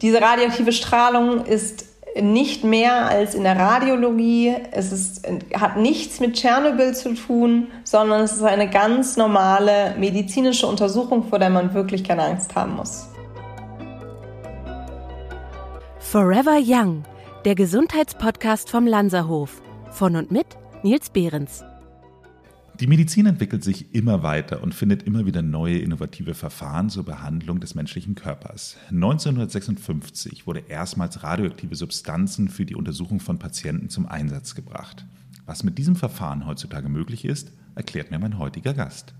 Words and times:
Diese 0.00 0.20
radioaktive 0.20 0.72
Strahlung 0.72 1.44
ist 1.44 1.86
nicht 2.20 2.64
mehr 2.64 3.08
als 3.08 3.34
in 3.34 3.44
der 3.44 3.56
Radiologie. 3.56 4.54
Es 4.70 4.92
ist, 4.92 5.26
hat 5.54 5.76
nichts 5.76 6.20
mit 6.20 6.34
Tschernobyl 6.34 6.94
zu 6.94 7.14
tun, 7.14 7.68
sondern 7.84 8.22
es 8.22 8.32
ist 8.32 8.42
eine 8.42 8.68
ganz 8.68 9.16
normale 9.16 9.94
medizinische 9.98 10.66
Untersuchung, 10.66 11.24
vor 11.24 11.38
der 11.38 11.50
man 11.50 11.74
wirklich 11.74 12.04
keine 12.04 12.22
Angst 12.22 12.54
haben 12.54 12.76
muss. 12.76 13.08
Forever 15.98 16.58
Young, 16.62 17.04
der 17.44 17.54
Gesundheitspodcast 17.54 18.70
vom 18.70 18.86
Lanzerhof. 18.86 19.60
Von 19.90 20.16
und 20.16 20.30
mit 20.30 20.46
Nils 20.82 21.10
Behrens. 21.10 21.64
Die 22.80 22.86
Medizin 22.86 23.26
entwickelt 23.26 23.64
sich 23.64 23.92
immer 23.92 24.22
weiter 24.22 24.62
und 24.62 24.72
findet 24.72 25.02
immer 25.02 25.26
wieder 25.26 25.42
neue 25.42 25.78
innovative 25.78 26.34
Verfahren 26.34 26.90
zur 26.90 27.04
Behandlung 27.04 27.58
des 27.58 27.74
menschlichen 27.74 28.14
Körpers. 28.14 28.76
1956 28.90 30.46
wurde 30.46 30.62
erstmals 30.68 31.24
radioaktive 31.24 31.74
Substanzen 31.74 32.48
für 32.48 32.64
die 32.64 32.76
Untersuchung 32.76 33.18
von 33.18 33.40
Patienten 33.40 33.88
zum 33.88 34.06
Einsatz 34.06 34.54
gebracht. 34.54 35.04
Was 35.44 35.64
mit 35.64 35.76
diesem 35.76 35.96
Verfahren 35.96 36.46
heutzutage 36.46 36.88
möglich 36.88 37.24
ist, 37.24 37.50
erklärt 37.74 38.12
mir 38.12 38.20
mein 38.20 38.38
heutiger 38.38 38.74
Gast. 38.74 39.12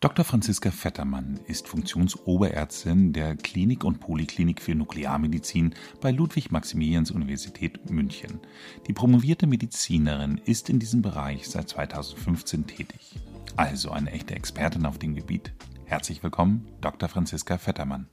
Dr. 0.00 0.24
Franziska 0.24 0.70
Vettermann 0.70 1.40
ist 1.48 1.66
Funktionsoberärztin 1.66 3.12
der 3.12 3.34
Klinik 3.34 3.82
und 3.82 3.98
Poliklinik 3.98 4.62
für 4.62 4.76
Nuklearmedizin 4.76 5.74
bei 6.00 6.12
Ludwig-Maximilians-Universität 6.12 7.90
München. 7.90 8.38
Die 8.86 8.92
promovierte 8.92 9.48
Medizinerin 9.48 10.40
ist 10.44 10.70
in 10.70 10.78
diesem 10.78 11.02
Bereich 11.02 11.48
seit 11.48 11.70
2015 11.70 12.68
tätig. 12.68 13.16
Also 13.56 13.90
eine 13.90 14.12
echte 14.12 14.36
Expertin 14.36 14.86
auf 14.86 14.98
dem 14.98 15.16
Gebiet. 15.16 15.52
Herzlich 15.86 16.22
willkommen, 16.22 16.68
Dr. 16.80 17.08
Franziska 17.08 17.58
Vettermann. 17.58 18.06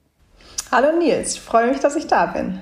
Hallo 0.72 0.98
Nils, 0.98 1.36
freue 1.36 1.70
mich, 1.70 1.78
dass 1.78 1.94
ich 1.94 2.08
da 2.08 2.26
bin. 2.26 2.58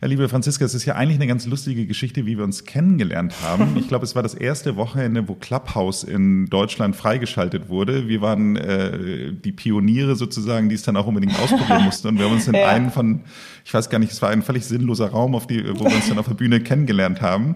Ja, 0.00 0.08
liebe 0.08 0.28
Franziska, 0.28 0.64
es 0.64 0.74
ist 0.74 0.86
ja 0.86 0.94
eigentlich 0.94 1.16
eine 1.16 1.26
ganz 1.26 1.46
lustige 1.46 1.86
Geschichte, 1.86 2.24
wie 2.24 2.38
wir 2.38 2.44
uns 2.44 2.64
kennengelernt 2.64 3.34
haben. 3.42 3.76
Ich 3.80 3.88
glaube, 3.88 4.04
es 4.04 4.14
war 4.14 4.22
das 4.22 4.34
erste 4.34 4.76
Wochenende, 4.76 5.26
wo 5.26 5.34
Clubhouse 5.34 6.04
in 6.04 6.46
Deutschland 6.46 6.94
freigeschaltet 6.94 7.68
wurde. 7.68 8.08
Wir 8.08 8.20
waren 8.20 8.56
äh, 8.56 9.32
die 9.32 9.52
Pioniere 9.52 10.16
sozusagen, 10.16 10.68
die 10.68 10.74
es 10.74 10.82
dann 10.82 10.96
auch 10.96 11.06
unbedingt 11.06 11.38
ausprobieren 11.40 11.84
mussten. 11.84 12.08
Und 12.08 12.18
wir 12.18 12.26
haben 12.26 12.34
uns 12.34 12.46
in 12.46 12.54
ja. 12.54 12.68
einen 12.68 12.90
von, 12.90 13.22
ich 13.64 13.72
weiß 13.72 13.90
gar 13.90 13.98
nicht, 13.98 14.12
es 14.12 14.22
war 14.22 14.30
ein 14.30 14.42
völlig 14.42 14.66
sinnloser 14.66 15.10
Raum, 15.10 15.34
auf 15.34 15.46
die, 15.46 15.64
wo 15.78 15.86
wir 15.86 15.96
uns 15.96 16.08
dann 16.08 16.18
auf 16.18 16.28
der 16.28 16.34
Bühne 16.34 16.60
kennengelernt 16.60 17.20
haben. 17.20 17.54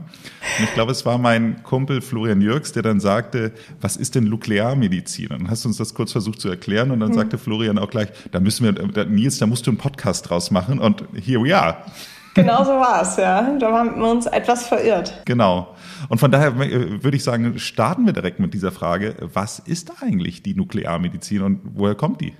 Und 0.58 0.64
ich 0.64 0.74
glaube, 0.74 0.92
es 0.92 1.04
war 1.04 1.18
mein 1.18 1.62
Kumpel 1.62 2.00
Florian 2.00 2.40
Jürgs, 2.40 2.72
der 2.72 2.82
dann 2.82 3.00
sagte, 3.00 3.52
was 3.80 3.96
ist 3.96 4.14
denn 4.14 4.24
Nuklearmedizin? 4.24 5.28
Und 5.28 5.50
hast 5.50 5.64
du 5.64 5.68
uns 5.68 5.76
das 5.76 5.94
kurz 5.94 6.12
versucht 6.12 6.40
zu 6.40 6.48
erklären. 6.48 6.90
Und 6.90 7.00
dann 7.00 7.10
hm. 7.10 7.16
sagte 7.16 7.38
Florian 7.38 7.78
auch 7.78 7.90
gleich, 7.90 8.08
da 8.32 8.40
müssen 8.40 8.64
wir, 8.64 8.72
da, 8.72 9.04
Nils, 9.04 9.38
da 9.38 9.46
musst 9.46 9.66
du 9.66 9.70
einen 9.70 9.78
Podcast 9.78 10.30
draus 10.30 10.50
machen. 10.50 10.78
Und 10.78 11.04
here 11.14 11.42
we 11.42 11.56
are. 11.56 11.83
Genau 12.34 12.64
so 12.64 12.72
war 12.72 13.02
es, 13.02 13.16
ja. 13.16 13.56
Da 13.58 13.72
haben 13.72 14.00
wir 14.00 14.10
uns 14.10 14.26
etwas 14.26 14.66
verirrt. 14.66 15.22
Genau. 15.24 15.68
Und 16.08 16.18
von 16.18 16.30
daher 16.30 16.48
äh, 16.48 17.02
würde 17.02 17.16
ich 17.16 17.22
sagen, 17.22 17.58
starten 17.58 18.06
wir 18.06 18.12
direkt 18.12 18.40
mit 18.40 18.52
dieser 18.54 18.72
Frage. 18.72 19.14
Was 19.32 19.60
ist 19.60 20.02
eigentlich 20.02 20.42
die 20.42 20.54
Nuklearmedizin 20.54 21.42
und 21.42 21.60
woher 21.74 21.94
kommt 21.94 22.20
die? 22.20 22.34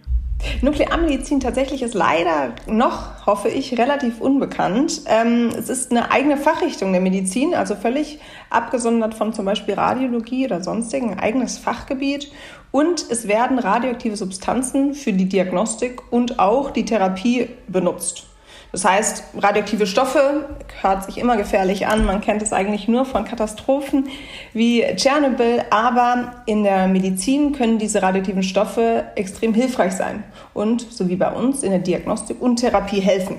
Nuklearmedizin 0.62 1.40
tatsächlich 1.40 1.82
ist 1.82 1.94
leider 1.94 2.54
noch, 2.66 3.24
hoffe 3.24 3.48
ich, 3.48 3.78
relativ 3.78 4.20
unbekannt. 4.20 5.02
Ähm, 5.06 5.50
es 5.56 5.68
ist 5.68 5.90
eine 5.90 6.10
eigene 6.10 6.36
Fachrichtung 6.36 6.92
der 6.92 7.00
Medizin, 7.00 7.54
also 7.54 7.74
völlig 7.74 8.18
abgesondert 8.50 9.14
von 9.14 9.32
zum 9.32 9.44
Beispiel 9.44 9.74
Radiologie 9.74 10.46
oder 10.46 10.62
sonstigen, 10.62 11.12
ein 11.12 11.20
eigenes 11.20 11.56
Fachgebiet. 11.56 12.30
Und 12.72 13.06
es 13.08 13.28
werden 13.28 13.58
radioaktive 13.58 14.16
Substanzen 14.16 14.94
für 14.94 15.12
die 15.12 15.28
Diagnostik 15.28 16.12
und 16.12 16.40
auch 16.40 16.72
die 16.72 16.84
Therapie 16.84 17.48
benutzt. 17.68 18.26
Das 18.74 18.84
heißt, 18.84 19.22
radioaktive 19.38 19.86
Stoffe 19.86 20.48
hört 20.82 21.04
sich 21.04 21.18
immer 21.18 21.36
gefährlich 21.36 21.86
an. 21.86 22.04
Man 22.04 22.20
kennt 22.20 22.42
es 22.42 22.52
eigentlich 22.52 22.88
nur 22.88 23.04
von 23.04 23.24
Katastrophen 23.24 24.08
wie 24.52 24.84
Tschernobyl. 24.96 25.62
Aber 25.70 26.42
in 26.46 26.64
der 26.64 26.88
Medizin 26.88 27.52
können 27.52 27.78
diese 27.78 28.02
radioaktiven 28.02 28.42
Stoffe 28.42 29.04
extrem 29.14 29.54
hilfreich 29.54 29.92
sein 29.92 30.24
und, 30.54 30.80
so 30.90 31.08
wie 31.08 31.14
bei 31.14 31.30
uns, 31.30 31.62
in 31.62 31.70
der 31.70 31.78
Diagnostik 31.78 32.42
und 32.42 32.56
Therapie 32.56 32.98
helfen. 32.98 33.36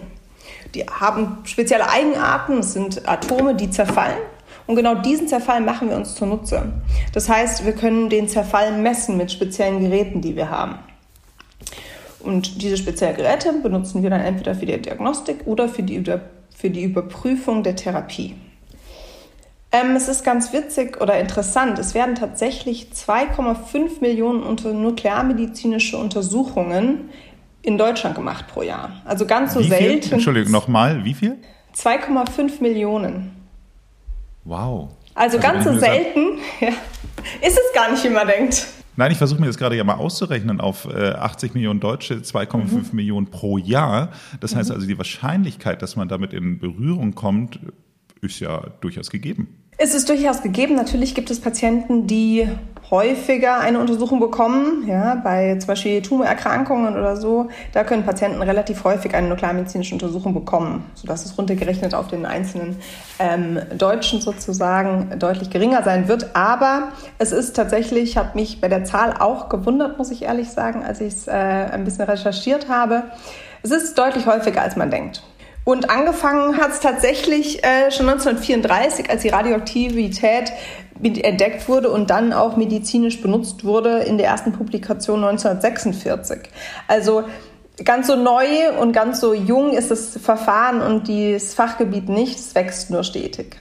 Die 0.74 0.85
haben 0.85 1.40
spezielle 1.44 1.90
Eigenarten. 1.90 2.59
Es 2.59 2.72
sind 2.72 3.06
Atome, 3.06 3.56
die 3.56 3.69
zerfallen. 3.69 4.19
Und 4.68 4.78
genau 4.78 4.95
diesen 4.95 5.28
Zerfall 5.28 5.59
machen 5.59 5.90
wir 5.90 5.97
uns 5.97 6.16
zunutze. 6.16 6.72
Das 7.12 7.28
heißt, 7.28 7.66
wir 7.66 7.74
können 7.74 8.09
den 8.09 8.29
Zerfall 8.29 8.72
messen 8.72 9.18
mit 9.18 9.34
speziellen 9.34 9.81
Geräten, 9.81 10.22
die 10.22 10.38
wir 10.38 10.50
haben. 10.50 10.79
Und 12.25 12.62
diese 12.62 12.78
speziellen 12.78 13.16
Geräte 13.16 13.53
benutzen 13.53 14.02
wir 14.03 14.09
dann 14.09 14.22
entweder 14.22 14.56
für 14.56 14.66
die 14.66 14.81
Diagnostik 14.81 15.46
oder 15.46 15.69
für 15.69 15.84
die, 15.84 16.03
für 16.56 16.69
die 16.69 16.84
Überprüfung 16.84 17.62
der 17.63 17.75
Therapie. 17.75 18.36
Ähm, 19.72 19.96
es 19.96 20.08
ist 20.08 20.24
ganz 20.24 20.53
witzig 20.53 21.02
oder 21.02 21.19
interessant, 21.19 21.78
es 21.80 21.94
werden 21.94 22.16
tatsächlich 22.16 22.88
2,5 22.94 24.00
Millionen 24.00 24.41
unter 24.41 24.72
nuklearmedizinische 24.72 25.97
Untersuchungen 25.97 27.09
in 27.62 27.78
Deutschland 27.78 28.16
gemacht 28.16 28.46
pro 28.47 28.62
Jahr. 28.62 29.02
Also 29.06 29.25
ganz 29.25 29.53
so 29.53 29.59
wie 29.59 29.68
selten. 29.68 30.03
Viel? 30.03 30.13
Entschuldigung, 30.13 30.52
nochmal, 30.52 31.03
wie 31.03 31.13
viel? 31.13 31.38
2,5 31.75 32.62
Millionen. 32.62 33.36
Wow. 34.46 34.90
Also, 35.13 35.38
also 35.38 35.40
ganz 35.40 35.66
so 35.66 35.78
selten 35.78 36.40
ja, 36.62 36.69
ist 37.42 37.57
es 37.57 37.74
gar 37.74 37.92
nicht, 37.92 38.03
wie 38.03 38.09
man 38.09 38.28
denkt. 38.28 38.68
Nein, 38.97 39.11
ich 39.11 39.17
versuche 39.17 39.41
mir 39.41 39.47
das 39.47 39.57
gerade 39.57 39.75
ja 39.75 39.83
mal 39.83 39.95
auszurechnen 39.95 40.61
auf 40.61 40.85
äh, 40.85 41.11
80 41.11 41.53
Millionen 41.53 41.79
Deutsche, 41.79 42.16
2,5 42.16 42.57
mhm. 42.57 42.85
Millionen 42.94 43.28
pro 43.28 43.57
Jahr. 43.57 44.11
Das 44.39 44.56
heißt 44.56 44.69
mhm. 44.69 44.75
also, 44.75 44.88
die 44.88 44.97
Wahrscheinlichkeit, 44.97 45.81
dass 45.81 45.95
man 45.95 46.07
damit 46.07 46.33
in 46.33 46.59
Berührung 46.59 47.16
kommt, 47.16 47.59
ist 48.22 48.39
ja 48.39 48.61
durchaus 48.81 49.09
gegeben. 49.09 49.47
Es 49.78 49.94
ist 49.94 50.08
durchaus 50.08 50.41
gegeben. 50.41 50.75
Natürlich 50.75 51.16
gibt 51.16 51.30
es 51.30 51.41
Patienten, 51.41 52.08
die 52.08 52.47
häufiger 52.91 53.59
eine 53.59 53.80
Untersuchung 53.80 54.19
bekommen, 54.19 54.88
ja, 54.88 55.16
bei 55.16 55.58
zum 55.58 55.68
Beispiel 55.68 56.02
Tumorerkrankungen 56.02 56.96
oder 56.96 57.18
so. 57.18 57.50
Da 57.74 57.84
können 57.84 58.03
Patienten 58.03 58.41
relativ 58.41 58.84
häufig 58.84 59.13
eine 59.16 59.28
nuklearmedizinische 59.28 59.96
Untersuchung 59.96 60.34
bekommen, 60.34 60.86
sodass 60.94 61.25
es 61.25 61.38
runtergerechnet 61.38 61.94
auf 61.94 62.08
den 62.08 62.25
einzelnen 62.25 62.78
ähm, 63.19 63.59
Deutschen 63.78 64.22
sozusagen 64.22 65.18
deutlich 65.19 65.50
geringer 65.50 65.84
sein 65.84 66.07
wird. 66.07 66.36
Aber 66.36 66.90
es 67.18 67.34
ist 67.34 67.56
tatsächlich, 67.56 68.12
ich 68.12 68.18
habe 68.18 68.30
mich 68.36 68.62
bei 68.62 68.69
der 68.69 68.86
Zahl 68.86 69.16
auch 69.19 69.50
gewundert, 69.50 69.97
muss 69.97 70.12
ich 70.12 70.22
ehrlich 70.22 70.52
sagen, 70.52 70.84
als 70.84 71.02
ich 71.02 71.13
es 71.13 71.28
äh, 71.28 71.31
ein 71.31 71.84
bisschen 71.84 72.06
recherchiert 72.06 72.69
habe. 72.69 73.03
Es 73.63 73.72
ist 73.72 73.97
deutlich 73.97 74.25
häufiger, 74.25 74.62
als 74.62 74.75
man 74.75 74.92
denkt. 74.92 75.24
Und 75.66 75.90
angefangen 75.90 76.58
hat 76.58 76.72
es 76.72 76.80
tatsächlich 76.80 77.64
äh, 77.64 77.92
schon 77.92 78.08
1934, 78.08 79.09
als 79.09 79.24
die 79.24 79.30
Radioaktivität 79.30 80.53
entdeckt 81.02 81.68
wurde 81.68 81.90
und 81.90 82.12
dann 82.12 82.31
auch 82.34 82.56
medizinisch 82.56 83.22
benutzt 83.22 83.66
wurde 83.66 83.98
in 84.04 84.18
der 84.18 84.28
ersten 84.28 84.54
Publikation 84.54 85.24
1946. 85.24 86.50
Also 86.88 87.24
ganz 87.84 88.08
so 88.08 88.16
neu 88.16 88.46
und 88.80 88.94
ganz 88.94 89.20
so 89.20 89.34
jung 89.34 89.74
ist 89.74 89.92
das 89.92 90.18
Verfahren 90.18 90.81
und 90.81 91.09
das 91.09 91.56
Fachgebiet 91.56 92.09
nicht, 92.09 92.36
es 92.36 92.56
wächst 92.56 92.92
nur 92.92 93.04
stetig. 93.04 93.58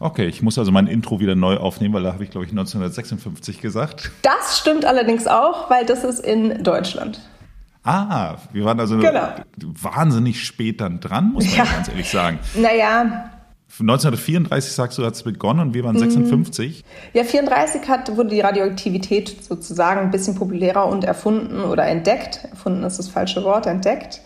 Okay, 0.00 0.26
ich 0.26 0.42
muss 0.42 0.58
also 0.58 0.72
mein 0.72 0.88
Intro 0.88 1.20
wieder 1.20 1.36
neu 1.36 1.58
aufnehmen, 1.58 1.94
weil 1.94 2.02
da 2.02 2.12
habe 2.12 2.24
ich, 2.24 2.30
glaube 2.30 2.46
ich, 2.46 2.52
1956 2.52 3.60
gesagt. 3.60 4.10
Das 4.22 4.58
stimmt 4.58 4.84
allerdings 4.84 5.26
auch, 5.26 5.70
weil 5.70 5.86
das 5.86 6.04
ist 6.04 6.20
in 6.20 6.64
Deutschland. 6.64 7.20
Ah, 7.82 8.36
wir 8.52 8.64
waren 8.64 8.78
also 8.78 8.98
genau. 8.98 9.28
wahnsinnig 9.56 10.44
spät 10.44 10.80
dann 10.80 11.00
dran, 11.00 11.32
muss 11.32 11.46
man 11.46 11.54
ja. 11.54 11.64
ganz 11.64 11.88
ehrlich 11.88 12.10
sagen. 12.10 12.38
Naja. 12.54 13.30
1934, 13.78 14.72
sagst 14.72 14.98
du, 14.98 15.06
hat 15.06 15.14
es 15.14 15.22
begonnen 15.22 15.60
und 15.60 15.74
wir 15.74 15.84
waren 15.84 15.96
56. 15.96 16.84
Mhm. 16.84 17.18
Ja, 17.18 17.24
34 17.24 17.88
hat, 17.88 18.14
wurde 18.16 18.30
die 18.30 18.40
Radioaktivität 18.40 19.44
sozusagen 19.44 20.00
ein 20.00 20.10
bisschen 20.10 20.34
populärer 20.34 20.86
und 20.86 21.04
erfunden 21.04 21.60
oder 21.62 21.86
entdeckt. 21.86 22.44
Erfunden 22.50 22.82
ist 22.82 22.98
das 22.98 23.08
falsche 23.08 23.44
Wort, 23.44 23.66
entdeckt. 23.66 24.20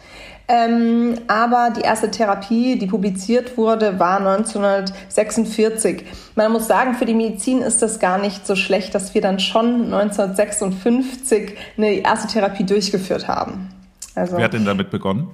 Ähm, 0.47 1.15
aber 1.27 1.72
die 1.75 1.81
erste 1.81 2.10
Therapie, 2.10 2.79
die 2.79 2.87
publiziert 2.87 3.56
wurde, 3.56 3.99
war 3.99 4.19
1946. 4.19 6.05
Man 6.37 6.52
muss 6.52 6.67
sagen, 6.67 6.94
für 6.94 7.06
die 7.06 7.14
Medizin 7.14 7.62
ist 7.62 7.81
das 7.81 7.99
gar 7.99 8.19
nicht 8.19 8.46
so 8.46 8.55
schlecht, 8.55 8.94
dass 8.94 9.14
wir 9.14 9.23
dann 9.23 9.41
schon 9.41 9.93
1956 9.93 11.55
eine 11.79 11.94
erste 11.94 12.29
Therapie 12.29 12.64
durchgeführt 12.64 13.26
haben. 13.26 13.70
Also, 14.14 14.37
Wer 14.37 14.44
hat 14.44 14.52
denn 14.52 14.67
damit 14.67 14.91
begonnen? 14.91 15.31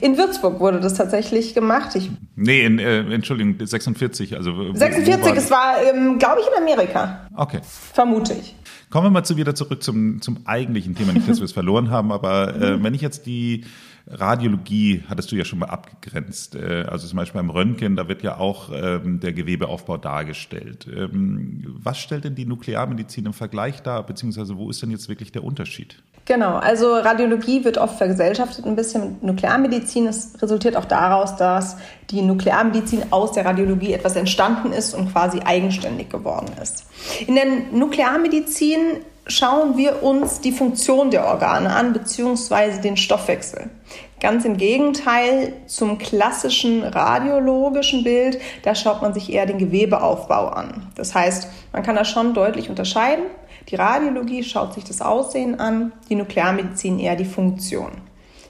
In 0.00 0.18
Würzburg 0.18 0.60
wurde 0.60 0.80
das 0.80 0.94
tatsächlich 0.94 1.54
gemacht. 1.54 1.94
Ich 1.94 2.10
nee, 2.34 2.64
in, 2.64 2.78
äh, 2.78 3.00
Entschuldigung, 3.14 3.54
46. 3.64 4.36
Also, 4.36 4.74
46, 4.74 5.24
war 5.24 5.36
es 5.36 5.50
war, 5.50 5.74
ähm, 5.82 6.18
glaube 6.18 6.40
ich, 6.40 6.46
in 6.48 6.62
Amerika. 6.62 7.28
Okay. 7.34 7.60
Vermute 7.92 8.34
ich. 8.34 8.56
Kommen 8.90 9.06
wir 9.06 9.10
mal 9.10 9.24
zu, 9.24 9.36
wieder 9.36 9.54
zurück 9.54 9.82
zum, 9.82 10.20
zum 10.20 10.38
eigentlichen 10.46 10.94
Thema. 10.94 11.12
Nicht, 11.12 11.28
dass 11.28 11.38
wir 11.38 11.44
es 11.44 11.52
verloren 11.60 11.90
haben, 11.90 12.10
aber 12.10 12.56
äh, 12.56 12.82
wenn 12.82 12.94
ich 12.94 13.02
jetzt 13.02 13.26
die 13.26 13.64
Radiologie 14.10 15.04
hattest 15.08 15.30
du 15.30 15.36
ja 15.36 15.44
schon 15.44 15.58
mal 15.58 15.66
abgegrenzt. 15.66 16.54
Äh, 16.54 16.84
also 16.88 17.06
zum 17.06 17.16
Beispiel 17.16 17.40
beim 17.40 17.50
Röntgen, 17.50 17.96
da 17.96 18.08
wird 18.08 18.22
ja 18.22 18.38
auch 18.38 18.70
ähm, 18.72 19.20
der 19.20 19.32
Gewebeaufbau 19.32 19.96
dargestellt. 19.96 20.86
Ähm, 20.86 21.64
was 21.80 21.98
stellt 21.98 22.24
denn 22.24 22.34
die 22.34 22.46
Nuklearmedizin 22.46 23.26
im 23.26 23.32
Vergleich 23.32 23.82
dar, 23.82 24.04
beziehungsweise 24.04 24.56
wo 24.56 24.70
ist 24.70 24.82
denn 24.82 24.90
jetzt 24.90 25.08
wirklich 25.08 25.32
der 25.32 25.44
Unterschied? 25.44 26.02
Genau, 26.24 26.56
also 26.56 26.94
Radiologie 26.94 27.64
wird 27.64 27.78
oft 27.78 27.96
vergesellschaftet 27.96 28.66
ein 28.66 28.76
bisschen 28.76 29.12
mit 29.12 29.22
Nuklearmedizin. 29.22 30.06
Es 30.06 30.34
resultiert 30.42 30.76
auch 30.76 30.84
daraus, 30.84 31.36
dass 31.36 31.78
die 32.10 32.20
Nuklearmedizin 32.20 33.04
aus 33.12 33.32
der 33.32 33.46
Radiologie 33.46 33.94
etwas 33.94 34.14
entstanden 34.14 34.72
ist 34.72 34.92
und 34.92 35.10
quasi 35.10 35.40
eigenständig 35.40 36.10
geworden 36.10 36.50
ist. 36.62 36.84
In 37.26 37.34
der 37.34 37.46
Nuklearmedizin 37.72 38.78
schauen 39.28 39.76
wir 39.76 40.02
uns 40.02 40.40
die 40.40 40.52
Funktion 40.52 41.10
der 41.10 41.26
Organe 41.26 41.74
an, 41.74 41.92
beziehungsweise 41.92 42.80
den 42.80 42.96
Stoffwechsel. 42.96 43.70
Ganz 44.20 44.44
im 44.44 44.56
Gegenteil 44.56 45.52
zum 45.66 45.98
klassischen 45.98 46.82
radiologischen 46.82 48.02
Bild, 48.02 48.40
da 48.62 48.74
schaut 48.74 49.00
man 49.00 49.14
sich 49.14 49.32
eher 49.32 49.46
den 49.46 49.58
Gewebeaufbau 49.58 50.48
an. 50.48 50.88
Das 50.96 51.14
heißt, 51.14 51.48
man 51.72 51.84
kann 51.84 51.94
da 51.94 52.04
schon 52.04 52.34
deutlich 52.34 52.68
unterscheiden. 52.68 53.24
Die 53.68 53.76
Radiologie 53.76 54.42
schaut 54.42 54.74
sich 54.74 54.84
das 54.84 55.02
Aussehen 55.02 55.60
an, 55.60 55.92
die 56.08 56.16
Nuklearmedizin 56.16 56.98
eher 56.98 57.16
die 57.16 57.24
Funktion. 57.24 57.92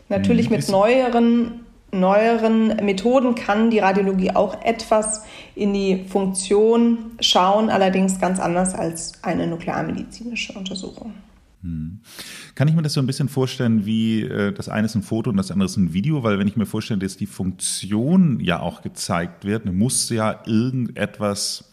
Natürlich 0.09 0.49
mhm. 0.49 0.57
mit 0.57 0.69
neueren, 0.71 1.67
neueren 1.91 2.69
Methoden 2.85 3.35
kann 3.35 3.71
die 3.71 3.79
Radiologie 3.79 4.31
auch 4.33 4.63
etwas 4.63 5.25
in 5.55 5.73
die 5.73 6.05
Funktion 6.09 7.13
schauen, 7.21 7.71
allerdings 7.71 8.21
ganz 8.21 8.39
anders 8.39 8.75
als 8.75 9.23
eine 9.23 9.47
nuklearmedizinische 9.47 10.53
Untersuchung. 10.53 11.15
Mhm. 11.63 12.01
Kann 12.55 12.69
ich 12.69 12.75
mir 12.75 12.83
das 12.83 12.93
so 12.93 13.01
ein 13.01 13.07
bisschen 13.07 13.29
vorstellen, 13.29 13.85
wie 13.87 14.23
äh, 14.23 14.53
das 14.53 14.69
eine 14.69 14.87
ist 14.87 14.95
ein 14.95 15.03
Foto 15.03 15.31
und 15.31 15.37
das 15.37 15.51
andere 15.51 15.67
ist 15.67 15.77
ein 15.77 15.93
Video? 15.93 16.23
Weil 16.23 16.39
wenn 16.39 16.47
ich 16.47 16.57
mir 16.57 16.67
vorstelle, 16.67 17.01
dass 17.01 17.17
die 17.17 17.27
Funktion 17.27 18.41
ja 18.41 18.61
auch 18.61 18.83
gezeigt 18.83 19.45
wird, 19.45 19.65
muss 19.65 20.09
ja 20.11 20.41
irgendetwas 20.47 21.69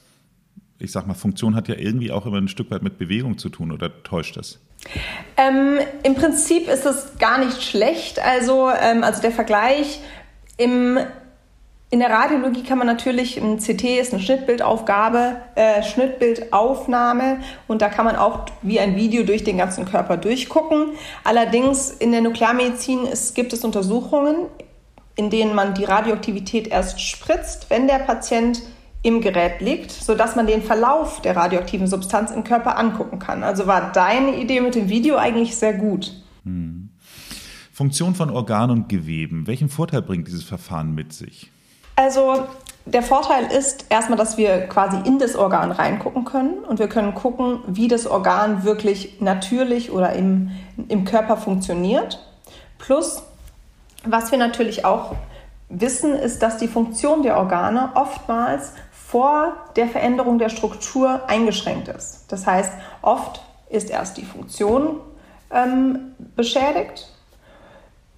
ich 0.79 0.91
sag 0.91 1.07
mal, 1.07 1.13
Funktion 1.13 1.56
hat 1.56 1.68
ja 1.68 1.75
irgendwie 1.75 2.11
auch 2.11 2.25
immer 2.25 2.38
ein 2.38 2.47
Stück 2.47 2.71
weit 2.71 2.83
mit 2.83 2.97
Bewegung 2.97 3.38
zu 3.38 3.50
tun, 3.50 3.71
oder 3.71 4.03
täuscht 4.03 4.38
das? 4.38 4.59
Ähm, 5.37 5.79
Im 6.03 6.15
Prinzip 6.15 6.69
ist 6.69 6.85
es 6.85 7.17
gar 7.19 7.37
nicht 7.37 7.61
schlecht. 7.61 8.19
Also, 8.19 8.69
ähm, 8.69 9.03
also 9.03 9.21
der 9.21 9.31
Vergleich 9.31 9.99
im 10.57 10.99
in 11.91 11.99
der 11.99 12.09
Radiologie 12.09 12.63
kann 12.63 12.77
man 12.77 12.87
natürlich, 12.87 13.37
ein 13.37 13.59
CT 13.59 13.99
ist 13.99 14.11
eine 14.11 14.21
Schnittbildaufgabe, 14.21 15.37
äh, 15.55 15.83
Schnittbildaufnahme 15.83 17.39
und 17.67 17.81
da 17.81 17.89
kann 17.89 18.03
man 18.03 18.15
auch 18.15 18.47
wie 18.63 18.79
ein 18.79 18.95
Video 18.95 19.23
durch 19.23 19.43
den 19.43 19.57
ganzen 19.57 19.85
Körper 19.85 20.17
durchgucken. 20.17 20.89
Allerdings 21.23 21.91
in 21.91 22.11
der 22.11 22.21
Nuklearmedizin 22.21 23.05
ist, 23.05 23.35
gibt 23.35 23.53
es 23.53 23.63
Untersuchungen, 23.63 24.47
in 25.15 25.29
denen 25.29 25.55
man 25.55 25.73
die 25.73 25.85
Radioaktivität 25.85 26.67
erst 26.67 26.99
spritzt, 26.99 27.69
wenn 27.69 27.87
der 27.87 27.99
Patient 27.99 28.61
im 29.06 29.22
Gerät 29.22 29.62
liegt, 29.62 29.92
sodass 29.92 30.36
man 30.36 30.48
den 30.48 30.63
Verlauf 30.63 31.22
der 31.22 31.36
radioaktiven 31.36 31.86
Substanz 31.86 32.31
im 32.31 32.44
Körper 32.44 32.78
angucken 32.80 33.19
kann. 33.19 33.44
Also 33.44 33.68
war 33.68 33.92
deine 33.92 34.36
Idee 34.36 34.62
mit 34.62 34.74
dem 34.74 34.90
Video 34.90 35.16
eigentlich 35.16 35.56
sehr 35.56 35.74
gut. 35.74 36.12
Hm. 36.44 36.90
Funktion 37.72 38.16
von 38.16 38.31
Organen 38.31 38.72
und 38.72 38.90
Geweben. 38.90 39.46
Welchen 39.46 39.69
Vorteil 39.69 40.02
bringt 40.02 40.28
dieses 40.28 40.44
Verfahren 40.44 40.96
mit 40.96 41.13
sich? 41.13 41.52
Also 41.96 42.46
der 42.86 43.04
Vorteil 43.04 43.46
ist 43.46 43.86
erstmal, 43.90 44.18
dass 44.18 44.38
wir 44.38 44.62
quasi 44.62 44.98
in 45.06 45.19
das 45.19 45.36
Organ 45.36 45.72
reingucken 45.72 46.25
können 46.25 46.63
und 46.68 46.80
wir 46.80 46.88
können 46.88 47.13
gucken, 47.13 47.60
wie 47.68 47.88
das 47.88 48.07
Organ 48.07 48.63
wirklich 48.63 49.22
natürlich 49.22 49.92
oder 49.92 50.13
im, 50.13 50.50
im 50.88 51.06
Körper 51.06 51.38
funktioniert. 51.38 52.25
Plus, 52.80 53.22
was 54.04 54.31
wir 54.31 54.40
natürlich 54.40 54.84
auch 54.84 55.16
wissen, 55.69 56.13
ist, 56.13 56.42
dass 56.42 56.57
die 56.57 56.68
Funktion 56.68 57.24
der 57.24 57.38
Organe 57.38 57.92
oftmals 57.96 58.74
vor 59.15 59.53
der 59.77 59.88
Veränderung 59.88 60.39
der 60.39 60.50
Struktur 60.50 61.21
eingeschränkt 61.29 61.88
ist. 61.88 62.25
Das 62.27 62.45
heißt, 62.45 62.73
oft 63.01 63.41
ist 63.69 63.89
erst 63.89 64.17
die 64.17 64.25
Funktion 64.25 64.97
ähm, 65.51 66.12
beschädigt 66.35 67.07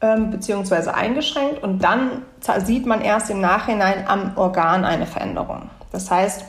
ähm, 0.01 0.31
bzw. 0.31 0.89
eingeschränkt 0.89 1.61
und 1.61 1.83
dann 1.83 2.23
sieht 2.65 2.87
man 2.87 3.01
erst 3.01 3.29
im 3.29 3.39
Nachhinein 3.39 4.07
am 4.07 4.35
Organ 4.37 4.85
eine 4.85 5.05
Veränderung. 5.05 5.69
Das 5.91 6.09
heißt, 6.09 6.43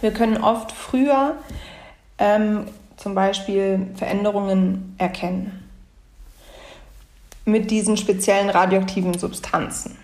wir 0.00 0.12
können 0.12 0.42
oft 0.42 0.72
früher 0.72 1.36
ähm, 2.18 2.66
zum 2.96 3.14
Beispiel 3.14 3.86
Veränderungen 3.94 4.96
erkennen 4.98 5.70
mit 7.44 7.70
diesen 7.70 7.96
speziellen 7.96 8.50
radioaktiven 8.50 9.16
Substanzen. 9.16 9.96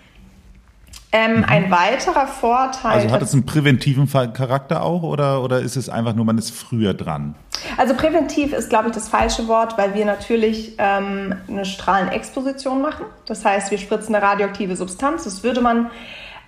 Ähm, 1.15 1.37
mhm. 1.37 1.45
Ein 1.45 1.71
weiterer 1.71 2.27
Vorteil. 2.27 2.91
Also 2.91 3.11
hat 3.13 3.23
es 3.23 3.33
einen 3.33 3.47
präventiven 3.47 4.11
Charakter 4.11 4.83
auch 4.83 5.05
oder, 5.05 5.45
oder 5.45 5.61
ist 5.61 5.77
es 5.77 5.89
einfach 5.89 6.13
nur, 6.13 6.25
man 6.25 6.39
ist 6.39 6.51
früher 6.51 6.93
dran? 6.93 7.37
Also 7.77 7.95
präventiv 7.95 8.53
ist, 8.53 8.69
glaube 8.69 8.89
ich, 8.89 8.95
das 8.95 9.09
falsche 9.09 9.47
Wort, 9.47 9.79
weil 9.79 9.95
wir 9.95 10.07
natürlich 10.07 10.75
ähm, 10.79 11.37
eine 11.47 11.65
Strahlenexposition 11.65 12.83
machen. 12.83 13.05
Das 13.27 13.45
heißt, 13.45 13.71
wir 13.71 13.79
spritzen 13.79 14.13
eine 14.13 14.25
radioaktive 14.25 14.75
Substanz. 14.75 15.23
Das 15.23 15.45
würde 15.45 15.61
man 15.61 15.89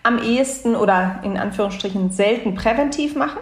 am 0.03 0.19
ehesten 0.19 0.75
oder 0.75 1.21
in 1.23 1.37
Anführungsstrichen 1.37 2.11
selten 2.11 2.57
präventiv 2.57 3.15
machen. 3.15 3.39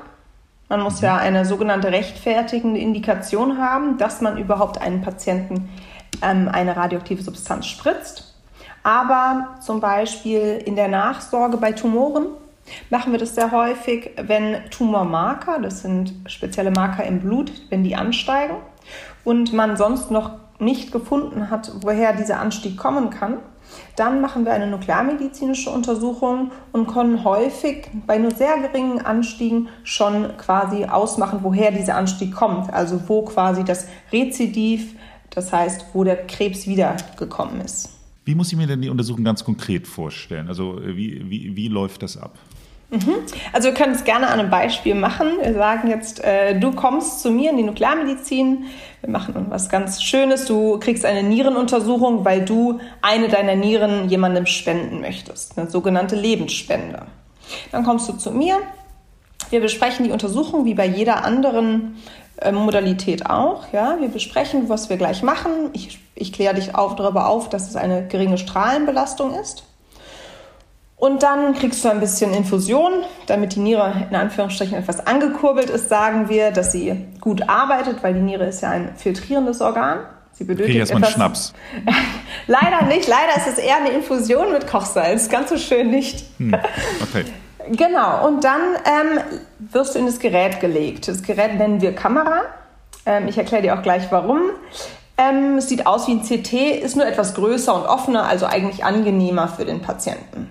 Man 0.68 0.82
muss 0.82 1.00
ja 1.00 1.16
eine 1.16 1.46
sogenannte 1.46 1.90
rechtfertigende 1.90 2.80
Indikation 2.80 3.56
haben, 3.56 3.96
dass 3.96 4.20
man 4.20 4.36
überhaupt 4.36 4.78
einen 4.78 5.00
Patienten 5.00 5.70
ähm, 6.20 6.50
eine 6.52 6.76
radioaktive 6.76 7.22
Substanz 7.22 7.66
spritzt. 7.66 8.33
Aber 8.84 9.56
zum 9.60 9.80
Beispiel 9.80 10.62
in 10.64 10.76
der 10.76 10.88
Nachsorge 10.88 11.56
bei 11.56 11.72
Tumoren 11.72 12.26
machen 12.90 13.12
wir 13.12 13.18
das 13.18 13.34
sehr 13.34 13.50
häufig, 13.50 14.10
wenn 14.20 14.58
Tumormarker, 14.70 15.58
das 15.58 15.80
sind 15.80 16.12
spezielle 16.26 16.70
Marker 16.70 17.04
im 17.04 17.20
Blut, 17.20 17.50
wenn 17.70 17.82
die 17.82 17.96
ansteigen 17.96 18.56
und 19.24 19.52
man 19.52 19.76
sonst 19.76 20.10
noch 20.10 20.32
nicht 20.58 20.92
gefunden 20.92 21.50
hat, 21.50 21.72
woher 21.80 22.12
dieser 22.12 22.40
Anstieg 22.40 22.76
kommen 22.76 23.10
kann, 23.10 23.38
dann 23.96 24.20
machen 24.20 24.44
wir 24.44 24.52
eine 24.52 24.66
nuklearmedizinische 24.66 25.70
Untersuchung 25.70 26.52
und 26.72 26.86
können 26.86 27.24
häufig 27.24 27.88
bei 28.06 28.18
nur 28.18 28.30
sehr 28.30 28.58
geringen 28.58 29.04
Anstiegen 29.04 29.68
schon 29.82 30.36
quasi 30.36 30.84
ausmachen, 30.84 31.40
woher 31.42 31.72
dieser 31.72 31.96
Anstieg 31.96 32.34
kommt. 32.34 32.72
Also 32.72 33.00
wo 33.08 33.22
quasi 33.22 33.64
das 33.64 33.88
Rezidiv, 34.12 34.94
das 35.30 35.52
heißt, 35.52 35.86
wo 35.94 36.04
der 36.04 36.26
Krebs 36.26 36.66
wiedergekommen 36.66 37.62
ist. 37.62 37.93
Wie 38.24 38.34
muss 38.34 38.50
ich 38.50 38.58
mir 38.58 38.66
denn 38.66 38.80
die 38.80 38.88
Untersuchung 38.88 39.24
ganz 39.24 39.44
konkret 39.44 39.86
vorstellen? 39.86 40.48
Also 40.48 40.80
äh, 40.80 40.96
wie, 40.96 41.28
wie, 41.28 41.56
wie 41.56 41.68
läuft 41.68 42.02
das 42.02 42.16
ab? 42.16 42.38
Mhm. 42.90 43.16
Also 43.52 43.68
wir 43.68 43.74
können 43.74 43.94
es 43.94 44.04
gerne 44.04 44.28
an 44.28 44.40
einem 44.40 44.50
Beispiel 44.50 44.94
machen. 44.94 45.26
Wir 45.42 45.54
sagen 45.54 45.88
jetzt, 45.88 46.22
äh, 46.22 46.58
du 46.58 46.72
kommst 46.72 47.20
zu 47.20 47.30
mir 47.30 47.50
in 47.50 47.56
die 47.56 47.62
Nuklearmedizin. 47.62 48.64
Wir 49.00 49.10
machen 49.10 49.34
was 49.48 49.68
ganz 49.68 50.02
Schönes. 50.02 50.46
Du 50.46 50.78
kriegst 50.78 51.04
eine 51.04 51.22
Nierenuntersuchung, 51.22 52.24
weil 52.24 52.44
du 52.44 52.80
eine 53.02 53.28
deiner 53.28 53.56
Nieren 53.56 54.08
jemandem 54.08 54.46
spenden 54.46 55.00
möchtest. 55.00 55.58
Eine 55.58 55.70
sogenannte 55.70 56.16
Lebensspende. 56.16 57.06
Dann 57.72 57.84
kommst 57.84 58.08
du 58.08 58.14
zu 58.14 58.30
mir. 58.30 58.58
Wir 59.54 59.60
besprechen 59.60 60.04
die 60.04 60.10
Untersuchung 60.10 60.64
wie 60.64 60.74
bei 60.74 60.84
jeder 60.84 61.24
anderen 61.24 62.02
äh, 62.38 62.50
Modalität 62.50 63.26
auch. 63.26 63.72
Ja? 63.72 63.98
Wir 64.00 64.08
besprechen, 64.08 64.68
was 64.68 64.90
wir 64.90 64.96
gleich 64.96 65.22
machen. 65.22 65.70
Ich, 65.74 66.00
ich 66.16 66.32
kläre 66.32 66.56
dich 66.56 66.74
auf, 66.74 66.96
darüber 66.96 67.28
auf, 67.28 67.50
dass 67.50 67.68
es 67.68 67.76
eine 67.76 68.04
geringe 68.08 68.36
Strahlenbelastung 68.36 69.32
ist. 69.38 69.62
Und 70.96 71.22
dann 71.22 71.54
kriegst 71.54 71.84
du 71.84 71.88
ein 71.88 72.00
bisschen 72.00 72.34
Infusion, 72.34 73.04
damit 73.26 73.54
die 73.54 73.60
Niere 73.60 74.08
in 74.10 74.16
Anführungsstrichen 74.16 74.76
etwas 74.76 75.06
angekurbelt 75.06 75.70
ist, 75.70 75.88
sagen 75.88 76.28
wir, 76.28 76.50
dass 76.50 76.72
sie 76.72 77.06
gut 77.20 77.48
arbeitet, 77.48 78.02
weil 78.02 78.14
die 78.14 78.22
Niere 78.22 78.46
ist 78.46 78.60
ja 78.60 78.70
ein 78.70 78.96
filtrierendes 78.96 79.60
Organ. 79.60 80.00
Sie 80.32 80.42
benötigt 80.42 80.70
okay, 80.70 80.78
erstmal 80.80 81.04
einen 81.04 81.12
Schnaps. 81.12 81.54
leider 82.48 82.86
nicht, 82.86 83.06
leider 83.06 83.36
ist 83.36 83.46
es 83.46 83.58
eher 83.58 83.76
eine 83.76 83.90
Infusion 83.90 84.50
mit 84.50 84.66
Kochsalz. 84.66 85.28
Ganz 85.28 85.50
so 85.50 85.58
schön 85.58 85.92
nicht. 85.92 86.24
Hm, 86.38 86.56
okay. 87.00 87.24
Genau, 87.70 88.26
und 88.26 88.44
dann 88.44 88.60
ähm, 88.84 89.20
wirst 89.58 89.94
du 89.94 89.98
in 89.98 90.06
das 90.06 90.18
Gerät 90.18 90.60
gelegt. 90.60 91.08
Das 91.08 91.22
Gerät 91.22 91.54
nennen 91.54 91.80
wir 91.80 91.94
Kamera. 91.94 92.42
Ähm, 93.06 93.28
ich 93.28 93.38
erkläre 93.38 93.62
dir 93.62 93.78
auch 93.78 93.82
gleich 93.82 94.10
warum. 94.10 94.50
Ähm, 95.16 95.58
es 95.58 95.68
sieht 95.68 95.86
aus 95.86 96.08
wie 96.08 96.12
ein 96.12 96.22
CT, 96.22 96.52
ist 96.82 96.96
nur 96.96 97.06
etwas 97.06 97.34
größer 97.34 97.74
und 97.74 97.86
offener, 97.86 98.24
also 98.24 98.46
eigentlich 98.46 98.84
angenehmer 98.84 99.48
für 99.48 99.64
den 99.64 99.80
Patienten. 99.80 100.50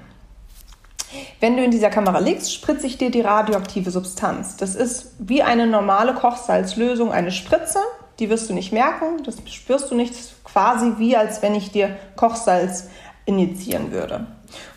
Wenn 1.40 1.58
du 1.58 1.64
in 1.64 1.72
dieser 1.72 1.90
Kamera 1.90 2.20
liegst, 2.20 2.54
spritze 2.54 2.88
ich 2.88 2.98
dir 2.98 3.12
die 3.12 3.22
radioaktive 3.22 3.92
Substanz. 3.92 4.56
Das 4.58 4.76
ist 4.76 5.12
wie 5.20 5.44
eine 5.44 5.68
normale 5.68 6.14
Kochsalzlösung, 6.14 7.12
eine 7.12 7.32
Spritze. 7.32 7.80
Die 8.20 8.30
wirst 8.30 8.50
du 8.50 8.54
nicht 8.54 8.72
merken, 8.72 9.24
das 9.26 9.36
spürst 9.46 9.92
du 9.92 9.96
nicht. 9.96 10.14
Das 10.14 10.22
ist 10.22 10.44
quasi 10.44 10.94
wie, 10.98 11.18
als 11.18 11.42
wenn 11.42 11.56
ich 11.56 11.72
dir 11.72 11.98
Kochsalz 12.16 12.88
injizieren 13.26 13.92
würde. 13.92 14.26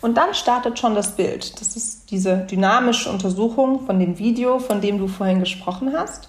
Und 0.00 0.16
dann 0.16 0.34
startet 0.34 0.78
schon 0.78 0.94
das 0.94 1.16
Bild. 1.16 1.60
Das 1.60 1.76
ist 1.76 2.10
diese 2.10 2.38
dynamische 2.38 3.10
Untersuchung 3.10 3.86
von 3.86 3.98
dem 3.98 4.18
Video, 4.18 4.58
von 4.58 4.80
dem 4.80 4.98
du 4.98 5.08
vorhin 5.08 5.40
gesprochen 5.40 5.92
hast. 5.96 6.28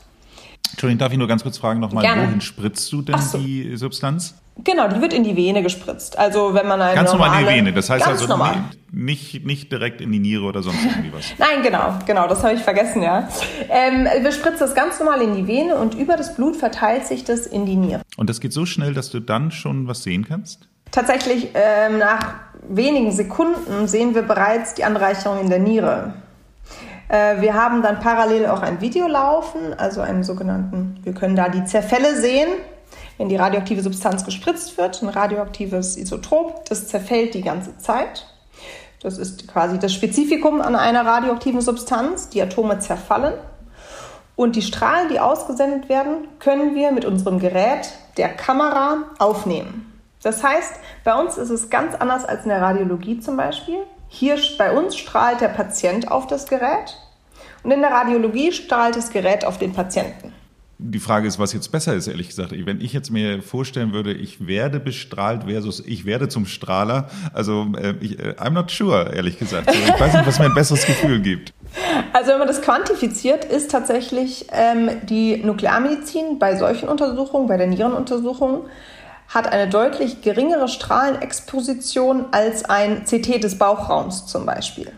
Entschuldigung, 0.71 0.99
darf 0.99 1.11
ich 1.11 1.17
nur 1.17 1.27
ganz 1.27 1.43
kurz 1.43 1.57
fragen 1.57 1.79
nochmal, 1.79 2.03
wohin 2.03 2.41
spritzt 2.41 2.91
du 2.91 3.01
denn 3.01 3.19
so. 3.19 3.37
die 3.37 3.77
Substanz? 3.77 4.35
Genau, 4.63 4.87
die 4.87 5.01
wird 5.01 5.13
in 5.13 5.23
die 5.23 5.35
Vene 5.35 5.61
gespritzt. 5.61 6.17
Also 6.17 6.53
wenn 6.53 6.67
man 6.67 6.81
eine 6.81 6.95
ganz 6.95 7.11
normale, 7.11 7.31
normal 7.31 7.43
in 7.43 7.47
die 7.47 7.65
Vene. 7.65 7.73
Das 7.73 7.89
heißt 7.89 8.07
also 8.07 8.27
normal. 8.27 8.63
nicht 8.91 9.45
nicht 9.45 9.71
direkt 9.71 10.01
in 10.01 10.11
die 10.11 10.19
Niere 10.19 10.43
oder 10.43 10.63
sonst 10.63 10.83
irgendwie 10.83 11.13
was. 11.13 11.25
Nein, 11.37 11.61
genau, 11.61 11.93
genau. 12.05 12.27
Das 12.27 12.43
habe 12.43 12.55
ich 12.55 12.61
vergessen, 12.61 13.03
ja. 13.03 13.27
Ähm, 13.69 14.07
wir 14.21 14.31
spritzen 14.31 14.59
das 14.59 14.73
ganz 14.73 14.99
normal 14.99 15.21
in 15.21 15.35
die 15.35 15.47
Vene 15.47 15.75
und 15.75 15.93
über 15.93 16.17
das 16.17 16.35
Blut 16.35 16.55
verteilt 16.55 17.05
sich 17.05 17.23
das 17.23 17.45
in 17.45 17.65
die 17.65 17.75
Niere. 17.75 18.01
Und 18.17 18.29
das 18.29 18.39
geht 18.39 18.53
so 18.53 18.65
schnell, 18.65 18.93
dass 18.93 19.11
du 19.11 19.19
dann 19.19 19.51
schon 19.51 19.87
was 19.87 20.03
sehen 20.03 20.25
kannst? 20.27 20.67
Tatsächlich 20.91 21.49
ähm, 21.53 21.99
nach 21.99 22.35
wenigen 22.69 23.11
Sekunden 23.11 23.87
sehen 23.87 24.15
wir 24.15 24.23
bereits 24.23 24.73
die 24.73 24.83
Anreicherung 24.83 25.39
in 25.39 25.49
der 25.49 25.59
Niere. 25.59 26.13
Äh, 27.09 27.41
wir 27.41 27.53
haben 27.53 27.81
dann 27.81 27.99
parallel 27.99 28.47
auch 28.47 28.61
ein 28.61 28.81
Video 28.81 29.07
laufen, 29.07 29.73
also 29.77 30.01
einen 30.01 30.23
sogenannten, 30.23 30.99
wir 31.03 31.13
können 31.13 31.35
da 31.35 31.49
die 31.49 31.65
Zerfälle 31.65 32.19
sehen, 32.19 32.49
wenn 33.17 33.29
die 33.29 33.35
radioaktive 33.35 33.81
Substanz 33.81 34.25
gespritzt 34.25 34.77
wird, 34.77 35.01
ein 35.01 35.09
radioaktives 35.09 35.97
Isotop, 35.97 36.65
das 36.65 36.87
zerfällt 36.87 37.33
die 37.33 37.41
ganze 37.41 37.77
Zeit. 37.77 38.25
Das 39.01 39.17
ist 39.17 39.47
quasi 39.47 39.77
das 39.77 39.93
Spezifikum 39.93 40.59
an 40.59 40.75
einer 40.75 41.05
radioaktiven 41.05 41.61
Substanz. 41.61 42.29
Die 42.29 42.41
Atome 42.41 42.79
zerfallen. 42.79 43.35
Und 44.35 44.55
die 44.55 44.61
Strahlen, 44.61 45.09
die 45.09 45.19
ausgesendet 45.19 45.89
werden, 45.89 46.27
können 46.39 46.75
wir 46.75 46.91
mit 46.91 47.05
unserem 47.05 47.39
Gerät, 47.39 47.91
der 48.17 48.29
Kamera, 48.29 48.97
aufnehmen. 49.17 49.86
Das 50.23 50.43
heißt, 50.43 50.73
bei 51.03 51.13
uns 51.13 51.37
ist 51.37 51.49
es 51.49 51.69
ganz 51.69 51.95
anders 51.95 52.25
als 52.25 52.43
in 52.43 52.49
der 52.49 52.61
Radiologie 52.61 53.19
zum 53.19 53.37
Beispiel. 53.37 53.79
Hier 54.07 54.37
bei 54.57 54.71
uns 54.71 54.95
strahlt 54.95 55.41
der 55.41 55.49
Patient 55.49 56.11
auf 56.11 56.27
das 56.27 56.47
Gerät 56.47 56.97
und 57.63 57.71
in 57.71 57.81
der 57.81 57.91
Radiologie 57.91 58.51
strahlt 58.51 58.95
das 58.95 59.09
Gerät 59.09 59.45
auf 59.45 59.57
den 59.57 59.73
Patienten. 59.73 60.33
Die 60.79 60.99
Frage 60.99 61.27
ist, 61.27 61.39
was 61.39 61.53
jetzt 61.53 61.71
besser 61.71 61.95
ist, 61.95 62.07
ehrlich 62.07 62.27
gesagt. 62.27 62.51
Wenn 62.51 62.81
ich 62.81 62.93
jetzt 62.93 63.09
mir 63.09 63.41
vorstellen 63.41 63.93
würde, 63.93 64.13
ich 64.13 64.45
werde 64.45 64.79
bestrahlt 64.79 65.45
versus 65.45 65.83
ich 65.83 66.05
werde 66.05 66.29
zum 66.29 66.45
Strahler, 66.45 67.09
also 67.33 67.65
äh, 67.75 67.95
ich, 67.99 68.19
äh, 68.19 68.35
I'm 68.37 68.51
not 68.51 68.69
sure, 68.69 69.11
ehrlich 69.11 69.39
gesagt. 69.39 69.71
Ich 69.71 69.99
weiß 69.99 70.13
nicht, 70.13 70.27
was 70.27 70.37
mir 70.37 70.45
ein 70.45 70.53
besseres 70.53 70.85
Gefühl 70.85 71.19
gibt. 71.19 71.51
Also 72.13 72.29
wenn 72.31 72.37
man 72.37 72.47
das 72.47 72.61
quantifiziert, 72.61 73.43
ist 73.43 73.71
tatsächlich 73.71 74.45
ähm, 74.51 74.89
die 75.09 75.37
Nuklearmedizin 75.37 76.37
bei 76.37 76.55
solchen 76.55 76.89
Untersuchungen, 76.89 77.47
bei 77.47 77.57
der 77.57 77.67
Nierenuntersuchung, 77.67 78.65
hat 79.29 79.51
eine 79.51 79.67
deutlich 79.67 80.21
geringere 80.21 80.67
Strahlenexposition 80.67 82.27
als 82.31 82.65
ein 82.65 83.03
CT 83.05 83.43
des 83.43 83.57
Bauchraums 83.57 84.25
zum 84.25 84.45
Beispiel. 84.45 84.91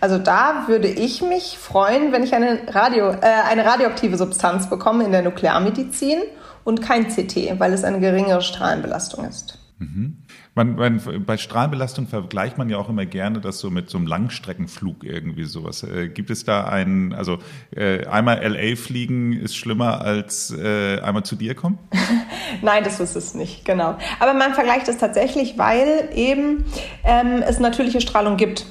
Also 0.00 0.18
da 0.18 0.64
würde 0.66 0.88
ich 0.88 1.22
mich 1.22 1.58
freuen, 1.58 2.12
wenn 2.12 2.22
ich 2.22 2.34
eine, 2.34 2.60
Radio, 2.68 3.10
äh, 3.10 3.20
eine 3.48 3.64
radioaktive 3.64 4.16
Substanz 4.16 4.68
bekomme 4.68 5.04
in 5.04 5.12
der 5.12 5.22
Nuklearmedizin 5.22 6.20
und 6.64 6.82
kein 6.82 7.08
CT, 7.08 7.58
weil 7.58 7.72
es 7.72 7.84
eine 7.84 7.98
geringere 7.98 8.42
Strahlenbelastung 8.42 9.24
ist. 9.24 9.58
Mhm. 9.82 10.18
Man, 10.54 10.76
man, 10.76 11.24
bei 11.26 11.36
Strahlenbelastung 11.36 12.06
vergleicht 12.06 12.56
man 12.56 12.70
ja 12.70 12.78
auch 12.78 12.88
immer 12.88 13.04
gerne 13.04 13.40
das 13.40 13.58
so 13.58 13.70
mit 13.70 13.90
so 13.90 13.98
einem 13.98 14.06
Langstreckenflug 14.06 15.02
irgendwie 15.02 15.44
sowas. 15.44 15.82
Äh, 15.82 16.08
gibt 16.08 16.30
es 16.30 16.44
da 16.44 16.64
einen, 16.64 17.12
also 17.12 17.38
äh, 17.74 18.06
einmal 18.06 18.40
LA 18.46 18.76
fliegen 18.76 19.32
ist 19.32 19.56
schlimmer 19.56 20.00
als 20.02 20.52
äh, 20.52 21.00
einmal 21.00 21.24
zu 21.24 21.34
dir 21.36 21.54
kommen? 21.54 21.78
Nein, 22.62 22.84
das 22.84 23.00
ist 23.00 23.16
es 23.16 23.34
nicht, 23.34 23.64
genau. 23.64 23.98
Aber 24.20 24.34
man 24.34 24.54
vergleicht 24.54 24.86
es 24.88 24.98
tatsächlich, 24.98 25.58
weil 25.58 26.10
eben 26.14 26.64
ähm, 27.04 27.42
es 27.42 27.58
natürliche 27.58 28.00
Strahlung 28.00 28.36
gibt. 28.36 28.66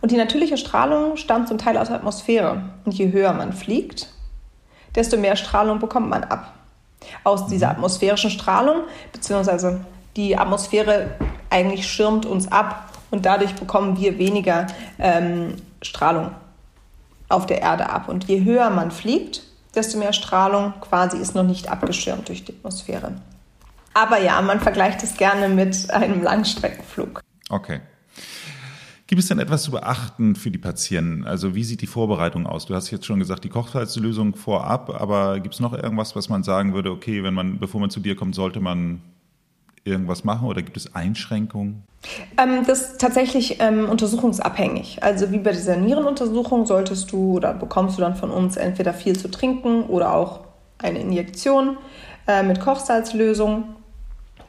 Und 0.00 0.10
die 0.10 0.16
natürliche 0.16 0.56
Strahlung 0.56 1.16
stammt 1.16 1.48
zum 1.48 1.58
Teil 1.58 1.76
aus 1.78 1.88
der 1.88 1.96
Atmosphäre. 1.96 2.70
Und 2.84 2.94
je 2.94 3.12
höher 3.12 3.32
man 3.32 3.52
fliegt, 3.52 4.08
desto 4.94 5.16
mehr 5.16 5.36
Strahlung 5.36 5.78
bekommt 5.78 6.08
man 6.08 6.24
ab. 6.24 6.54
Aus 7.22 7.46
dieser 7.46 7.68
mhm. 7.68 7.72
atmosphärischen 7.72 8.30
Strahlung, 8.30 8.82
beziehungsweise 9.12 9.80
die 10.16 10.36
Atmosphäre 10.36 11.14
eigentlich 11.50 11.86
schirmt 11.86 12.26
uns 12.26 12.50
ab 12.50 12.92
und 13.10 13.26
dadurch 13.26 13.54
bekommen 13.54 13.98
wir 13.98 14.18
weniger 14.18 14.66
ähm, 14.98 15.54
Strahlung 15.82 16.30
auf 17.28 17.46
der 17.46 17.62
Erde 17.62 17.90
ab. 17.90 18.08
Und 18.08 18.24
je 18.24 18.44
höher 18.44 18.70
man 18.70 18.90
fliegt, 18.90 19.42
desto 19.74 19.98
mehr 19.98 20.12
Strahlung 20.12 20.74
quasi 20.80 21.18
ist 21.18 21.34
noch 21.34 21.44
nicht 21.44 21.68
abgeschirmt 21.68 22.28
durch 22.28 22.44
die 22.44 22.52
Atmosphäre. 22.52 23.12
Aber 23.94 24.20
ja, 24.20 24.40
man 24.42 24.60
vergleicht 24.60 25.02
es 25.02 25.16
gerne 25.16 25.48
mit 25.48 25.90
einem 25.90 26.22
Langstreckenflug. 26.22 27.20
Okay. 27.48 27.80
Gibt 29.06 29.22
es 29.22 29.28
denn 29.28 29.38
etwas 29.38 29.62
zu 29.62 29.70
beachten 29.70 30.34
für 30.34 30.50
die 30.50 30.58
Patienten? 30.58 31.24
Also 31.24 31.54
wie 31.54 31.62
sieht 31.62 31.80
die 31.80 31.86
Vorbereitung 31.86 32.46
aus? 32.46 32.66
Du 32.66 32.74
hast 32.74 32.90
jetzt 32.90 33.06
schon 33.06 33.20
gesagt, 33.20 33.44
die 33.44 33.48
Kochsalzlösung 33.48 34.34
vorab, 34.34 34.90
aber 34.90 35.38
gibt 35.38 35.54
es 35.54 35.60
noch 35.60 35.72
irgendwas, 35.72 36.16
was 36.16 36.28
man 36.28 36.42
sagen 36.42 36.74
würde, 36.74 36.90
okay, 36.90 37.22
wenn 37.22 37.32
man, 37.32 37.60
bevor 37.60 37.80
man 37.80 37.90
zu 37.90 38.00
dir 38.00 38.16
kommt, 38.16 38.34
sollte 38.34 38.58
man 38.60 39.00
irgendwas 39.86 40.24
machen 40.24 40.48
oder 40.48 40.62
gibt 40.62 40.76
es 40.76 40.94
Einschränkungen? 40.94 41.82
Ähm, 42.38 42.64
das 42.66 42.82
ist 42.82 43.00
tatsächlich 43.00 43.60
ähm, 43.60 43.88
untersuchungsabhängig. 43.88 45.02
Also 45.02 45.30
wie 45.32 45.38
bei 45.38 45.52
dieser 45.52 45.76
Nierenuntersuchung 45.76 46.66
solltest 46.66 47.12
du 47.12 47.36
oder 47.36 47.54
bekommst 47.54 47.98
du 47.98 48.02
dann 48.02 48.16
von 48.16 48.30
uns 48.30 48.56
entweder 48.56 48.92
viel 48.92 49.16
zu 49.16 49.30
trinken 49.30 49.84
oder 49.84 50.14
auch 50.14 50.40
eine 50.78 51.00
Injektion 51.00 51.78
äh, 52.26 52.42
mit 52.42 52.60
Kochsalzlösung. 52.60 53.64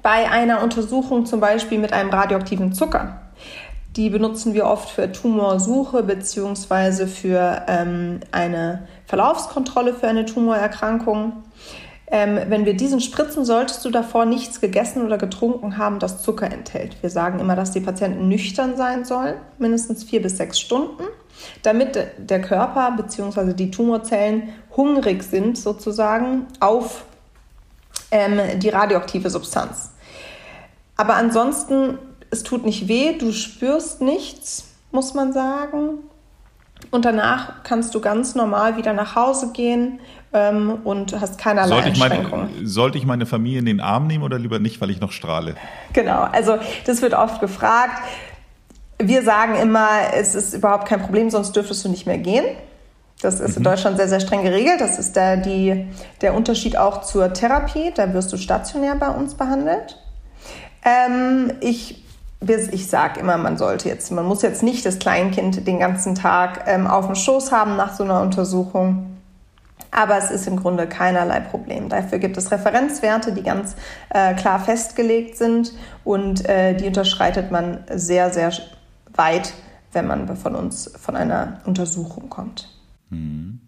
Bei 0.04 0.30
einer 0.30 0.62
Untersuchung 0.64 1.26
zum 1.26 1.40
Beispiel 1.40 1.80
mit 1.80 1.94
einem 1.94 2.10
radioaktiven 2.10 2.74
Zucker 2.74 3.22
die 3.98 4.12
benutzen 4.12 4.54
wir 4.54 4.66
oft 4.66 4.92
für 4.92 5.12
Tumorsuche 5.12 6.04
bzw. 6.04 7.08
für 7.08 7.64
ähm, 7.68 8.20
eine 8.32 8.88
Verlaufskontrolle 9.08 9.96
für 9.96 10.08
eine 10.08 10.26
Tumorerkrankung. 10.26 11.44
Ähm, 12.10 12.40
wenn 12.48 12.66
wir 12.66 12.74
diesen 12.74 13.02
spritzen, 13.02 13.44
solltest 13.44 13.84
du 13.84 13.90
davor 13.90 14.26
nichts 14.26 14.62
gegessen 14.62 15.06
oder 15.06 15.18
getrunken 15.18 15.78
haben, 15.78 16.00
das 16.00 16.22
Zucker 16.22 16.50
enthält. 16.50 16.96
Wir 17.02 17.10
sagen 17.10 17.40
immer, 17.40 17.56
dass 17.56 17.72
die 17.72 17.82
Patienten 17.82 18.30
nüchtern 18.30 18.78
sein 18.78 19.04
sollen, 19.04 19.36
mindestens 19.58 20.06
vier 20.06 20.22
bis 20.22 20.38
sechs 20.38 20.58
Stunden, 20.58 21.04
damit 21.64 22.00
der 22.18 22.42
Körper 22.42 22.92
bzw. 22.96 23.54
die 23.54 23.72
Tumorzellen 23.72 24.50
hungrig 24.76 25.24
sind 25.24 25.58
sozusagen 25.58 26.46
auf 26.62 27.04
ähm, 28.12 28.40
die 28.60 28.70
radioaktive 28.70 29.30
Substanz. 29.30 29.92
Aber 30.96 31.16
ansonsten 31.16 32.00
es 32.30 32.44
tut 32.44 32.66
nicht 32.66 32.88
weh, 32.88 33.18
du 33.18 33.32
spürst 33.32 34.02
nichts, 34.02 34.66
muss 34.92 35.14
man 35.14 35.34
sagen. 35.34 36.00
Und 36.92 37.06
danach 37.06 37.64
kannst 37.64 37.94
du 37.96 38.02
ganz 38.02 38.36
normal 38.36 38.78
wieder 38.78 38.94
nach 38.94 39.16
Hause 39.16 39.52
gehen 39.52 40.00
ähm, 40.34 40.80
und 40.84 41.20
hast 41.20 41.38
keinerlei 41.38 41.68
sollte 41.68 41.90
ich 41.90 42.02
Einschränkungen. 42.02 42.50
Meine, 42.54 42.68
sollte 42.68 42.98
ich 42.98 43.06
meine 43.06 43.26
Familie 43.26 43.60
in 43.60 43.66
den 43.66 43.82
Arm 43.82 44.08
nehmen 44.08 44.24
oder 44.24 44.40
lieber 44.40 44.60
nicht, 44.60 44.80
weil 44.82 44.90
ich 44.90 45.00
noch 45.00 45.12
strahle? 45.12 45.56
Genau, 45.94 46.22
also 46.32 46.58
das 46.86 47.02
wird 47.02 47.14
oft 47.14 47.42
gefragt. 47.42 48.02
Wir 49.00 49.24
sagen 49.24 49.56
immer, 49.56 49.90
es 50.14 50.34
ist 50.34 50.54
überhaupt 50.54 50.88
kein 50.88 51.02
Problem, 51.02 51.30
sonst 51.30 51.56
dürftest 51.56 51.86
du 51.86 51.90
nicht 51.90 52.08
mehr 52.08 52.18
gehen. 52.18 52.46
Das 53.22 53.40
ist 53.40 53.52
mhm. 53.52 53.58
in 53.58 53.64
Deutschland 53.64 53.98
sehr, 53.98 54.08
sehr 54.08 54.20
streng 54.20 54.44
geregelt. 54.44 54.80
Das 54.80 55.00
ist 55.00 55.16
der, 55.16 55.38
die, 55.38 55.88
der 56.22 56.34
Unterschied 56.34 56.78
auch 56.78 57.02
zur 57.02 57.34
Therapie. 57.34 57.92
Da 57.96 58.14
wirst 58.14 58.32
du 58.32 58.38
stationär 58.38 58.96
bei 58.96 59.10
uns 59.10 59.36
behandelt. 59.36 59.98
Ähm, 60.84 61.52
ich 61.62 62.04
ich 62.42 62.88
sage 62.88 63.20
immer, 63.20 63.38
man 63.38 63.58
sollte 63.58 63.90
jetzt, 63.90 64.12
man 64.12 64.26
muss 64.26 64.42
jetzt 64.42 64.62
nicht 64.64 64.86
das 64.86 65.00
Kleinkind 65.00 65.68
den 65.68 65.80
ganzen 65.80 66.16
Tag 66.16 66.66
ähm, 66.68 66.86
auf 66.88 67.08
dem 67.08 67.16
Schoß 67.16 67.52
haben 67.52 67.76
nach 67.76 67.96
so 67.96 68.04
einer 68.04 68.22
Untersuchung. 68.22 69.18
Aber 69.90 70.18
es 70.18 70.30
ist 70.30 70.48
im 70.48 70.58
Grunde 70.58 70.88
keinerlei 70.88 71.40
Problem. 71.40 71.90
Dafür 71.90 72.20
gibt 72.20 72.38
es 72.38 72.52
Referenzwerte, 72.52 73.32
die 73.32 73.42
ganz 73.42 73.76
äh, 74.10 74.36
klar 74.36 74.60
festgelegt 74.60 75.38
sind 75.38 75.74
und 76.04 76.48
äh, 76.48 76.76
die 76.76 76.88
unterschreitet 76.88 77.52
man 77.52 77.84
sehr, 77.94 78.32
sehr 78.32 78.52
weit, 79.16 79.54
wenn 79.94 80.06
man 80.06 80.36
von 80.36 80.56
uns 80.56 80.92
von 81.00 81.16
einer 81.16 81.62
Untersuchung 81.66 82.30
kommt. 82.30 82.70
Mhm. 83.10 83.62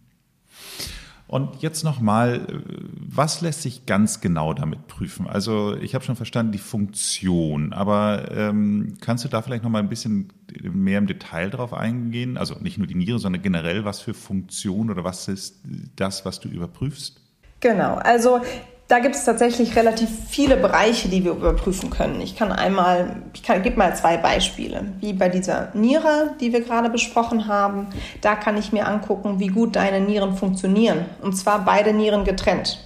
Und 1.30 1.62
jetzt 1.62 1.84
nochmal, 1.84 2.64
was 2.96 3.42
lässt 3.42 3.62
sich 3.62 3.86
ganz 3.86 4.20
genau 4.20 4.56
damit 4.56 4.88
prüfen? 4.88 5.28
Also 5.28 5.78
ich 5.78 5.94
habe 5.94 6.04
schon 6.04 6.16
verstanden 6.16 6.52
die 6.52 6.58
Funktion, 6.58 7.72
aber 7.72 8.32
ähm, 8.32 8.98
kannst 9.00 9.26
du 9.26 9.30
da 9.30 9.44
vielleicht 9.44 9.64
nochmal 9.64 9.84
ein 9.84 9.90
bisschen 9.90 10.34
mehr 10.64 10.98
im 10.98 11.06
Detail 11.06 11.52
drauf 11.52 11.72
eingehen? 11.72 12.36
Also 12.36 12.56
nicht 12.60 12.80
nur 12.80 12.88
die 12.88 12.96
Niere, 12.96 13.20
sondern 13.20 13.44
generell, 13.44 13.86
was 13.86 14.00
für 14.00 14.16
Funktion 14.16 14.90
oder 14.90 15.04
was 15.04 15.28
ist 15.28 15.60
das, 15.96 16.26
was 16.26 16.40
du 16.40 16.50
überprüfst? 16.50 17.22
Genau, 17.60 17.94
also 17.98 18.42
da 18.90 18.98
gibt 18.98 19.16
es 19.16 19.24
tatsächlich 19.24 19.76
relativ 19.76 20.10
viele 20.30 20.58
Bereiche, 20.58 21.10
die 21.10 21.24
wir 21.24 21.34
überprüfen 21.34 21.92
können. 21.92 22.20
Ich 22.22 22.36
kann 22.36 22.52
einmal, 22.52 23.18
ich 23.36 23.44
kann, 23.44 23.62
gebe 23.62 23.78
mal 23.78 23.96
zwei 23.96 24.18
Beispiele. 24.18 24.84
Wie 25.00 25.14
bei 25.14 25.30
dieser 25.30 25.70
Niere, 25.76 26.32
die 26.42 26.52
wir 26.52 26.62
gerade 26.62 26.90
besprochen 26.90 27.48
haben. 27.48 27.88
Da 28.22 28.34
kann 28.34 28.58
ich 28.58 28.72
mir 28.72 28.88
angucken, 28.88 29.40
wie 29.40 29.48
gut 29.48 29.76
deine 29.76 30.02
Nieren 30.02 30.36
funktionieren. 30.36 31.06
Und 31.22 31.38
zwar 31.38 31.64
beide 31.66 31.94
Nieren 31.94 32.24
getrennt. 32.24 32.80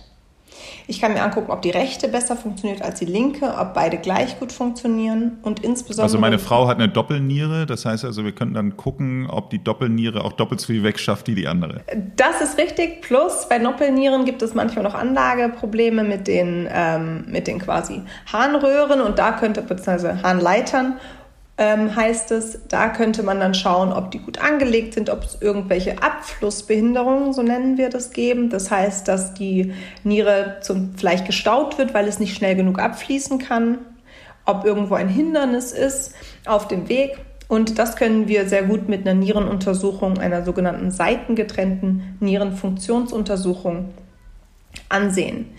Ich 0.88 1.00
kann 1.00 1.14
mir 1.14 1.24
angucken, 1.24 1.52
ob 1.52 1.62
die 1.62 1.70
rechte 1.70 2.08
besser 2.08 2.36
funktioniert 2.36 2.82
als 2.82 3.00
die 3.00 3.06
linke, 3.06 3.54
ob 3.58 3.74
beide 3.74 3.98
gleich 3.98 4.40
gut 4.40 4.52
funktionieren 4.52 5.38
und 5.42 5.62
insbesondere. 5.62 6.04
Also 6.04 6.20
meine 6.20 6.40
Frau 6.40 6.68
hat 6.68 6.78
eine 6.78 6.90
Doppelniere, 6.90 7.66
das 7.66 7.86
heißt 7.86 8.06
also, 8.06 8.24
wir 8.24 8.34
könnten 8.34 8.54
dann 8.54 8.78
gucken, 8.78 9.28
ob 9.30 9.50
die 9.50 9.64
Doppelniere 9.64 10.24
auch 10.24 10.34
doppelt 10.34 10.62
so 10.62 10.68
viel 10.68 10.84
wegschafft 10.84 11.28
wie 11.28 11.36
die 11.36 11.48
andere. 11.48 11.82
Das 12.16 12.42
ist 12.42 12.58
richtig. 12.58 13.02
Plus 13.02 13.48
bei 13.50 13.60
Doppelnieren 13.60 14.26
gibt 14.26 14.42
es 14.42 14.54
manchmal 14.54 14.84
noch 14.84 14.94
Anlageprobleme 14.94 16.04
mit 16.04 16.28
den, 16.28 16.68
ähm, 16.72 17.26
mit 17.28 17.48
den 17.48 17.60
quasi 17.60 18.02
Harnröhren 18.32 19.02
und 19.02 19.20
da 19.20 19.32
könnte, 19.32 19.62
beziehungsweise 19.62 20.22
Harnleitern 20.22 21.00
ähm, 21.58 21.96
heißt 21.96 22.32
es, 22.32 22.60
da 22.68 22.90
könnte 22.90 23.22
man 23.22 23.40
dann 23.40 23.54
schauen, 23.54 23.94
ob 23.94 24.10
die 24.10 24.20
gut 24.20 24.40
angelegt 24.40 24.96
sind, 24.96 25.10
ob 25.12 25.24
es 25.24 25.38
irgendwelche 25.40 26.02
Abflussbehinderungen, 26.02 27.34
so 27.34 27.44
nennen 27.44 27.78
wir 27.78 27.90
das, 27.90 28.12
geben. 28.12 28.50
Das 28.50 28.72
heißt, 28.72 29.08
dass 29.08 29.36
die 29.36 29.74
Niere 30.04 30.58
zum, 30.62 30.96
vielleicht 30.96 31.26
gestaut 31.26 31.78
wird, 31.78 31.94
weil 31.94 32.08
es 32.08 32.20
nicht 32.20 32.36
schnell 32.36 32.56
genug 32.56 32.80
abfließen 32.80 33.38
kann, 33.38 33.80
ob 34.46 34.66
irgendwo 34.66 34.96
ein 34.96 35.10
Hindernis 35.10 35.72
ist 35.72 36.16
auf 36.46 36.68
dem 36.68 36.90
Weg. 36.90 37.20
Und 37.48 37.78
das 37.78 37.98
können 37.98 38.28
wir 38.28 38.50
sehr 38.50 38.64
gut 38.64 38.90
mit 38.90 39.02
einer 39.08 39.14
Nierenuntersuchung, 39.14 40.18
einer 40.18 40.44
sogenannten 40.44 40.90
seitengetrennten 40.90 42.18
Nierenfunktionsuntersuchung 42.20 43.94
ansehen. 44.90 45.52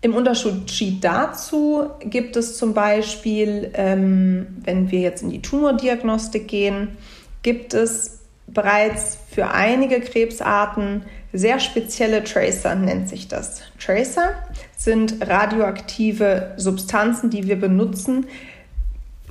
Im 0.00 0.14
Unterschied 0.14 1.02
dazu 1.02 1.90
gibt 2.00 2.36
es 2.36 2.56
zum 2.56 2.72
Beispiel, 2.72 3.70
ähm, 3.74 4.46
wenn 4.62 4.90
wir 4.92 5.00
jetzt 5.00 5.22
in 5.22 5.30
die 5.30 5.42
Tumordiagnostik 5.42 6.46
gehen, 6.46 6.96
gibt 7.42 7.74
es 7.74 8.20
bereits 8.46 9.18
für 9.30 9.50
einige 9.50 10.00
Krebsarten 10.00 11.02
sehr 11.32 11.58
spezielle 11.60 12.24
Tracer, 12.24 12.74
nennt 12.74 13.08
sich 13.08 13.28
das. 13.28 13.62
Tracer 13.78 14.34
sind 14.76 15.26
radioaktive 15.26 16.54
Substanzen, 16.56 17.30
die 17.30 17.46
wir 17.46 17.60
benutzen. 17.60 18.26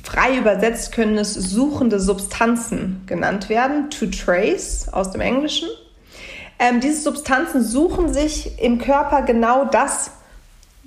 Frei 0.04 0.38
übersetzt 0.38 0.92
können 0.92 1.18
es 1.18 1.34
suchende 1.34 2.00
Substanzen 2.00 3.04
genannt 3.08 3.50
werden, 3.50 3.90
to 3.90 4.06
trace 4.06 4.88
aus 4.92 5.12
dem 5.12 5.22
Englischen. 5.22 5.70
Ähm, 6.60 6.80
diese 6.82 7.02
Substanzen 7.02 7.64
suchen 7.64 8.14
sich 8.14 8.62
im 8.62 8.80
Körper 8.80 9.22
genau 9.24 9.66
das, 9.66 10.12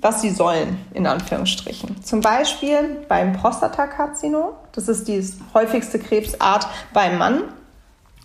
was 0.01 0.21
sie 0.21 0.31
sollen, 0.31 0.83
in 0.93 1.05
Anführungsstrichen. 1.05 2.03
Zum 2.03 2.21
Beispiel 2.21 3.05
beim 3.07 3.33
Prostatakarzinom, 3.33 4.49
das 4.71 4.87
ist 4.87 5.07
die 5.07 5.23
häufigste 5.53 5.99
Krebsart 5.99 6.67
beim 6.93 7.17
Mann. 7.17 7.43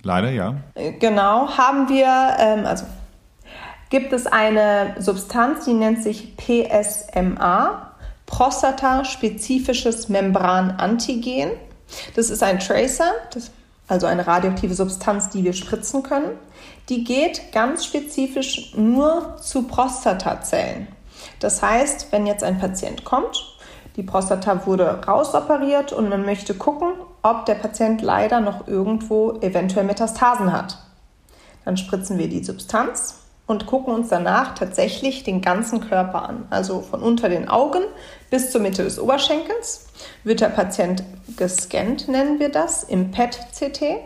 Leider, 0.03 0.31
ja. 0.31 0.55
Äh, 0.75 0.93
genau, 0.93 1.57
haben 1.57 1.89
wir, 1.89 2.37
ähm, 2.39 2.65
also 2.67 2.87
gibt 3.91 4.13
es 4.13 4.27
eine 4.27 4.95
Substanz, 4.99 5.65
die 5.67 5.75
nennt 5.75 6.03
sich 6.03 6.37
PSMA, 6.37 7.93
prostataspezifisches 8.25 10.09
Membranantigen. 10.09 11.51
Das 12.15 12.31
ist 12.31 12.43
ein 12.43 12.59
Tracer, 12.59 13.13
das, 13.33 13.51
also 13.87 14.07
eine 14.07 14.27
radioaktive 14.27 14.75
Substanz, 14.75 15.29
die 15.29 15.45
wir 15.45 15.53
spritzen 15.53 16.03
können. 16.03 16.33
Die 16.89 17.05
geht 17.05 17.53
ganz 17.53 17.85
spezifisch 17.85 18.75
nur 18.77 19.37
zu 19.39 19.65
Prostatazellen. 19.65 20.89
Das 21.41 21.63
heißt, 21.63 22.13
wenn 22.13 22.27
jetzt 22.27 22.45
ein 22.45 22.59
Patient 22.59 23.05
kommt, 23.05 23.57
die 23.97 24.03
Prostata 24.03 24.67
wurde 24.67 25.01
rausoperiert 25.07 25.93
und 25.93 26.09
man 26.09 26.25
möchte 26.25 26.55
gucken, 26.55 26.93
ob 27.23 27.47
der 27.47 27.55
Patient 27.55 28.03
leider 28.03 28.41
noch 28.41 28.69
irgendwo 28.69 29.33
eventuell 29.41 29.87
Metastasen 29.87 30.53
hat. 30.53 30.79
Dann 31.65 31.77
spritzen 31.77 32.19
wir 32.19 32.29
die 32.29 32.45
Substanz 32.45 33.21
und 33.47 33.67
gucken 33.67 33.95
uns 33.95 34.09
danach 34.09 34.55
tatsächlich 34.55 35.25
den 35.25 35.41
ganzen 35.41 35.81
Körper 35.81 36.29
an. 36.29 36.47
Also 36.51 36.81
von 36.81 37.03
unter 37.03 37.29
den 37.29 37.49
Augen 37.49 37.83
bis 38.29 38.51
zur 38.51 38.61
Mitte 38.61 38.85
des 38.85 38.99
Oberschenkels 38.99 39.87
wird 40.25 40.41
der 40.41 40.49
Patient 40.49 41.03
gescannt, 41.37 42.09
nennen 42.09 42.39
wir 42.39 42.51
das, 42.51 42.83
im 42.83 43.11
PET-CT. 43.11 43.99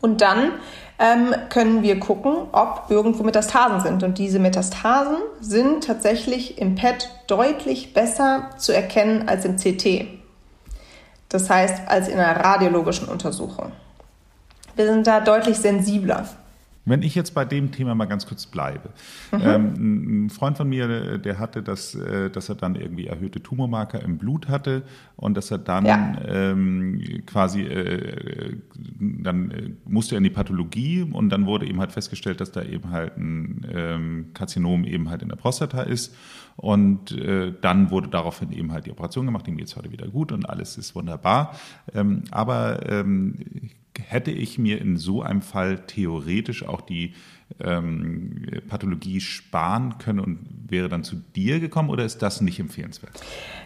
Und 0.00 0.20
dann 0.20 0.52
ähm, 0.98 1.34
können 1.48 1.82
wir 1.82 1.98
gucken, 1.98 2.34
ob 2.52 2.86
irgendwo 2.88 3.22
Metastasen 3.22 3.80
sind. 3.80 4.02
Und 4.02 4.18
diese 4.18 4.38
Metastasen 4.38 5.16
sind 5.40 5.84
tatsächlich 5.84 6.58
im 6.58 6.74
PET 6.76 7.10
deutlich 7.26 7.94
besser 7.94 8.50
zu 8.58 8.72
erkennen 8.72 9.28
als 9.28 9.44
im 9.44 9.56
CT. 9.56 10.06
Das 11.28 11.50
heißt, 11.50 11.88
als 11.88 12.08
in 12.08 12.18
einer 12.18 12.44
radiologischen 12.44 13.08
Untersuchung. 13.08 13.72
Wir 14.76 14.86
sind 14.86 15.06
da 15.06 15.20
deutlich 15.20 15.58
sensibler. 15.58 16.28
Wenn 16.84 17.02
ich 17.02 17.14
jetzt 17.14 17.34
bei 17.34 17.44
dem 17.44 17.72
Thema 17.72 17.94
mal 17.94 18.04
ganz 18.04 18.26
kurz 18.26 18.46
bleibe. 18.46 18.90
Mhm. 19.32 19.40
Ähm, 19.42 20.24
ein 20.26 20.30
Freund 20.30 20.56
von 20.56 20.68
mir, 20.68 21.18
der 21.18 21.38
hatte 21.38 21.62
das, 21.62 21.94
äh, 21.94 22.30
dass 22.30 22.48
er 22.48 22.56
dann 22.56 22.74
irgendwie 22.74 23.06
erhöhte 23.06 23.42
Tumormarker 23.42 24.02
im 24.02 24.18
Blut 24.18 24.48
hatte 24.48 24.82
und 25.16 25.36
dass 25.36 25.50
er 25.50 25.58
dann 25.58 25.86
ja. 25.86 26.16
ähm, 26.26 27.22
quasi, 27.26 27.62
äh, 27.62 28.56
dann 28.98 29.50
äh, 29.50 29.70
musste 29.86 30.16
er 30.16 30.18
in 30.18 30.24
die 30.24 30.30
Pathologie 30.30 31.02
und 31.02 31.30
dann 31.30 31.46
wurde 31.46 31.66
eben 31.66 31.80
halt 31.80 31.92
festgestellt, 31.92 32.40
dass 32.40 32.52
da 32.52 32.62
eben 32.62 32.90
halt 32.90 33.16
ein 33.16 33.66
ähm, 33.70 34.26
Karzinom 34.34 34.84
eben 34.84 35.08
halt 35.08 35.22
in 35.22 35.28
der 35.28 35.36
Prostata 35.36 35.82
ist. 35.82 36.14
Und 36.56 37.10
äh, 37.12 37.52
dann 37.60 37.90
wurde 37.90 38.08
daraufhin 38.08 38.52
eben 38.52 38.72
halt 38.72 38.86
die 38.86 38.92
Operation 38.92 39.26
gemacht, 39.26 39.48
ihm 39.48 39.56
geht 39.56 39.66
es 39.66 39.76
heute 39.76 39.90
wieder 39.90 40.06
gut 40.06 40.30
und 40.30 40.48
alles 40.48 40.78
ist 40.78 40.94
wunderbar. 40.94 41.56
Ähm, 41.92 42.22
aber 42.30 42.88
ähm, 42.88 43.70
hätte 44.02 44.30
ich 44.30 44.58
mir 44.58 44.80
in 44.80 44.96
so 44.96 45.22
einem 45.22 45.42
Fall 45.42 45.78
theoretisch 45.86 46.66
auch 46.66 46.80
die 46.80 47.14
ähm, 47.62 48.46
Pathologie 48.68 49.20
sparen 49.20 49.98
können 49.98 50.20
und 50.20 50.38
wäre 50.68 50.88
dann 50.88 51.04
zu 51.04 51.16
dir 51.36 51.60
gekommen 51.60 51.90
oder 51.90 52.04
ist 52.04 52.22
das 52.22 52.40
nicht 52.40 52.58
empfehlenswert? 52.58 53.12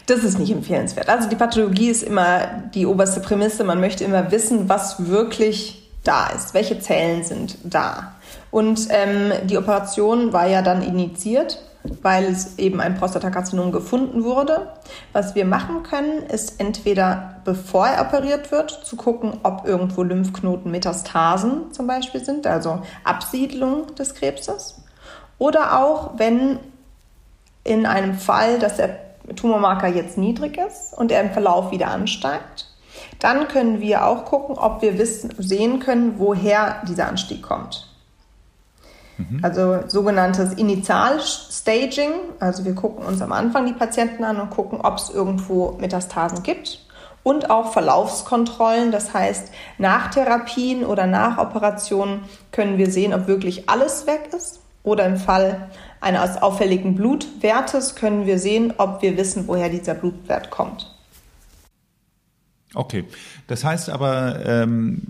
Das 0.05 0.23
ist 0.23 0.39
nicht 0.39 0.51
empfehlenswert. 0.51 1.09
Also 1.09 1.29
die 1.29 1.35
Pathologie 1.35 1.89
ist 1.89 2.03
immer 2.03 2.69
die 2.73 2.85
oberste 2.85 3.19
Prämisse. 3.19 3.63
Man 3.63 3.79
möchte 3.79 4.03
immer 4.03 4.31
wissen, 4.31 4.69
was 4.69 5.07
wirklich 5.07 5.89
da 6.03 6.27
ist, 6.27 6.53
welche 6.53 6.79
Zellen 6.79 7.23
sind 7.23 7.57
da. 7.63 8.15
Und 8.51 8.87
ähm, 8.89 9.31
die 9.47 9.57
Operation 9.57 10.33
war 10.33 10.47
ja 10.47 10.61
dann 10.61 10.81
initiiert 10.81 11.59
weil 11.83 12.25
es 12.25 12.57
eben 12.57 12.81
ein 12.81 12.95
Prostatakarzinom 12.95 13.71
gefunden 13.71 14.23
wurde. 14.23 14.73
Was 15.13 15.35
wir 15.35 15.45
machen 15.45 15.83
können, 15.83 16.23
ist 16.23 16.59
entweder 16.59 17.41
bevor 17.45 17.87
er 17.87 18.01
operiert 18.01 18.51
wird, 18.51 18.71
zu 18.71 18.95
gucken, 18.95 19.39
ob 19.43 19.65
irgendwo 19.65 20.03
Lymphknoten 20.03 20.71
Metastasen 20.71 21.71
zum 21.71 21.87
Beispiel 21.87 22.23
sind, 22.23 22.45
also 22.45 22.81
Absiedlung 23.03 23.95
des 23.95 24.13
Krebses. 24.13 24.81
Oder 25.37 25.79
auch, 25.79 26.11
wenn 26.17 26.59
in 27.63 27.85
einem 27.85 28.15
Fall, 28.15 28.59
dass 28.59 28.77
der 28.77 28.97
Tumormarker 29.35 29.87
jetzt 29.87 30.17
niedrig 30.17 30.57
ist 30.57 30.93
und 30.97 31.11
er 31.11 31.21
im 31.21 31.31
Verlauf 31.31 31.71
wieder 31.71 31.89
ansteigt, 31.89 32.67
dann 33.19 33.47
können 33.47 33.79
wir 33.79 34.05
auch 34.05 34.25
gucken, 34.25 34.57
ob 34.57 34.81
wir 34.81 34.97
wissen, 34.97 35.33
sehen 35.37 35.79
können, 35.79 36.15
woher 36.17 36.81
dieser 36.87 37.07
Anstieg 37.07 37.41
kommt. 37.41 37.88
Mhm. 39.19 39.39
Also 39.43 39.79
sogenanntes 39.87 40.53
Initialstaging. 40.53 42.11
Also 42.39 42.65
wir 42.65 42.73
gucken 42.73 43.05
uns 43.05 43.21
am 43.21 43.31
Anfang 43.31 43.65
die 43.65 43.73
Patienten 43.73 44.23
an 44.23 44.39
und 44.39 44.49
gucken, 44.49 44.79
ob 44.81 44.97
es 44.97 45.09
irgendwo 45.09 45.77
Metastasen 45.79 46.41
gibt. 46.43 46.85
Und 47.21 47.49
auch 47.49 47.73
Verlaufskontrollen, 47.73 48.91
das 48.91 49.13
heißt, 49.13 49.51
nach 49.77 50.09
Therapien 50.09 50.85
oder 50.85 51.05
nach 51.05 51.37
Operationen 51.37 52.23
können 52.51 52.77
wir 52.77 52.89
sehen, 52.89 53.13
ob 53.13 53.27
wirklich 53.27 53.69
alles 53.69 54.07
weg 54.07 54.29
ist. 54.35 54.61
Oder 54.83 55.05
im 55.05 55.17
Fall 55.17 55.69
eines 55.99 56.41
auffälligen 56.41 56.95
Blutwertes 56.95 57.95
können 57.95 58.25
wir 58.25 58.39
sehen, 58.39 58.73
ob 58.77 59.01
wir 59.01 59.17
wissen, 59.17 59.47
woher 59.47 59.69
dieser 59.69 59.95
Blutwert 59.95 60.49
kommt. 60.49 60.95
Okay, 62.75 63.05
das 63.47 63.63
heißt 63.63 63.89
aber, 63.89 64.45
ähm, 64.45 65.01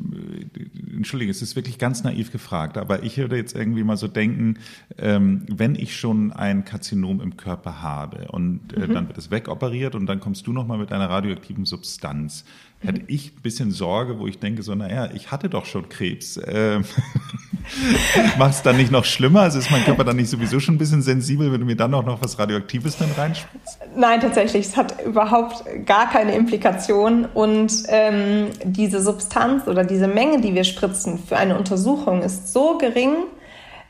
entschuldige, 0.96 1.30
es 1.30 1.42
ist 1.42 1.58
wirklich 1.58 1.78
ganz 1.78 2.04
naiv 2.04 2.32
gefragt, 2.32 2.78
aber 2.78 3.04
ich 3.04 3.18
würde 3.18 3.36
jetzt 3.36 3.54
irgendwie 3.54 3.84
mal 3.84 3.98
so 3.98 4.08
denken, 4.08 4.60
ähm, 4.98 5.46
wenn 5.50 5.76
ich 5.76 5.98
schon 5.98 6.32
ein 6.32 6.64
Karzinom 6.64 7.20
im 7.20 7.36
Körper 7.36 7.82
habe 7.82 8.30
und 8.32 8.74
äh, 8.74 8.88
mhm. 8.88 8.94
dann 8.94 9.08
wird 9.08 9.18
es 9.18 9.30
wegoperiert 9.30 9.96
und 9.96 10.06
dann 10.06 10.22
kommst 10.22 10.48
du 10.48 10.54
nochmal 10.54 10.78
mit 10.78 10.94
einer 10.94 11.10
radioaktiven 11.10 11.66
Substanz, 11.66 12.46
hätte 12.80 13.02
ich 13.08 13.34
ein 13.36 13.42
bisschen 13.42 13.72
Sorge, 13.72 14.20
wo 14.20 14.28
ich 14.28 14.40
denke 14.40 14.64
so, 14.64 14.74
naja, 14.76 15.10
ich 15.14 15.32
hatte 15.32 15.50
doch 15.50 15.66
schon 15.66 15.90
Krebs. 15.90 16.40
Ähm, 16.46 16.86
Macht 18.38 18.54
es 18.54 18.62
dann 18.62 18.78
nicht 18.78 18.92
noch 18.92 19.06
schlimmer? 19.06 19.42
Also 19.42 19.60
ist 19.60 19.70
mein 19.70 19.84
Körper 19.84 20.04
dann 20.04 20.16
nicht 20.16 20.30
sowieso 20.30 20.60
schon 20.60 20.76
ein 20.76 20.78
bisschen 20.78 21.02
sensibel, 21.02 21.52
wenn 21.52 21.60
du 21.60 21.66
mir 21.66 21.76
dann 21.76 21.94
auch 21.94 22.06
noch 22.06 22.22
was 22.22 22.40
Radioaktives 22.40 22.98
dann 22.98 23.12
reinspritzt? 23.12 23.80
Nein, 23.96 24.22
tatsächlich. 24.22 24.68
Es 24.68 24.78
hat 24.78 25.04
überhaupt 25.04 25.64
gar 25.86 26.10
keine 26.10 26.34
Implikation. 26.34 27.26
Und 27.26 27.72
ähm, 27.90 28.48
diese 28.64 29.02
Substanz 29.02 29.68
oder 29.68 29.84
diese 29.84 30.08
Menge, 30.08 30.42
die 30.42 30.56
wir 30.56 30.64
spritzen 30.64 31.20
für 31.20 31.38
eine 31.38 31.58
Untersuchung, 31.58 32.22
ist 32.22 32.54
so 32.54 32.78
gering, 32.78 33.14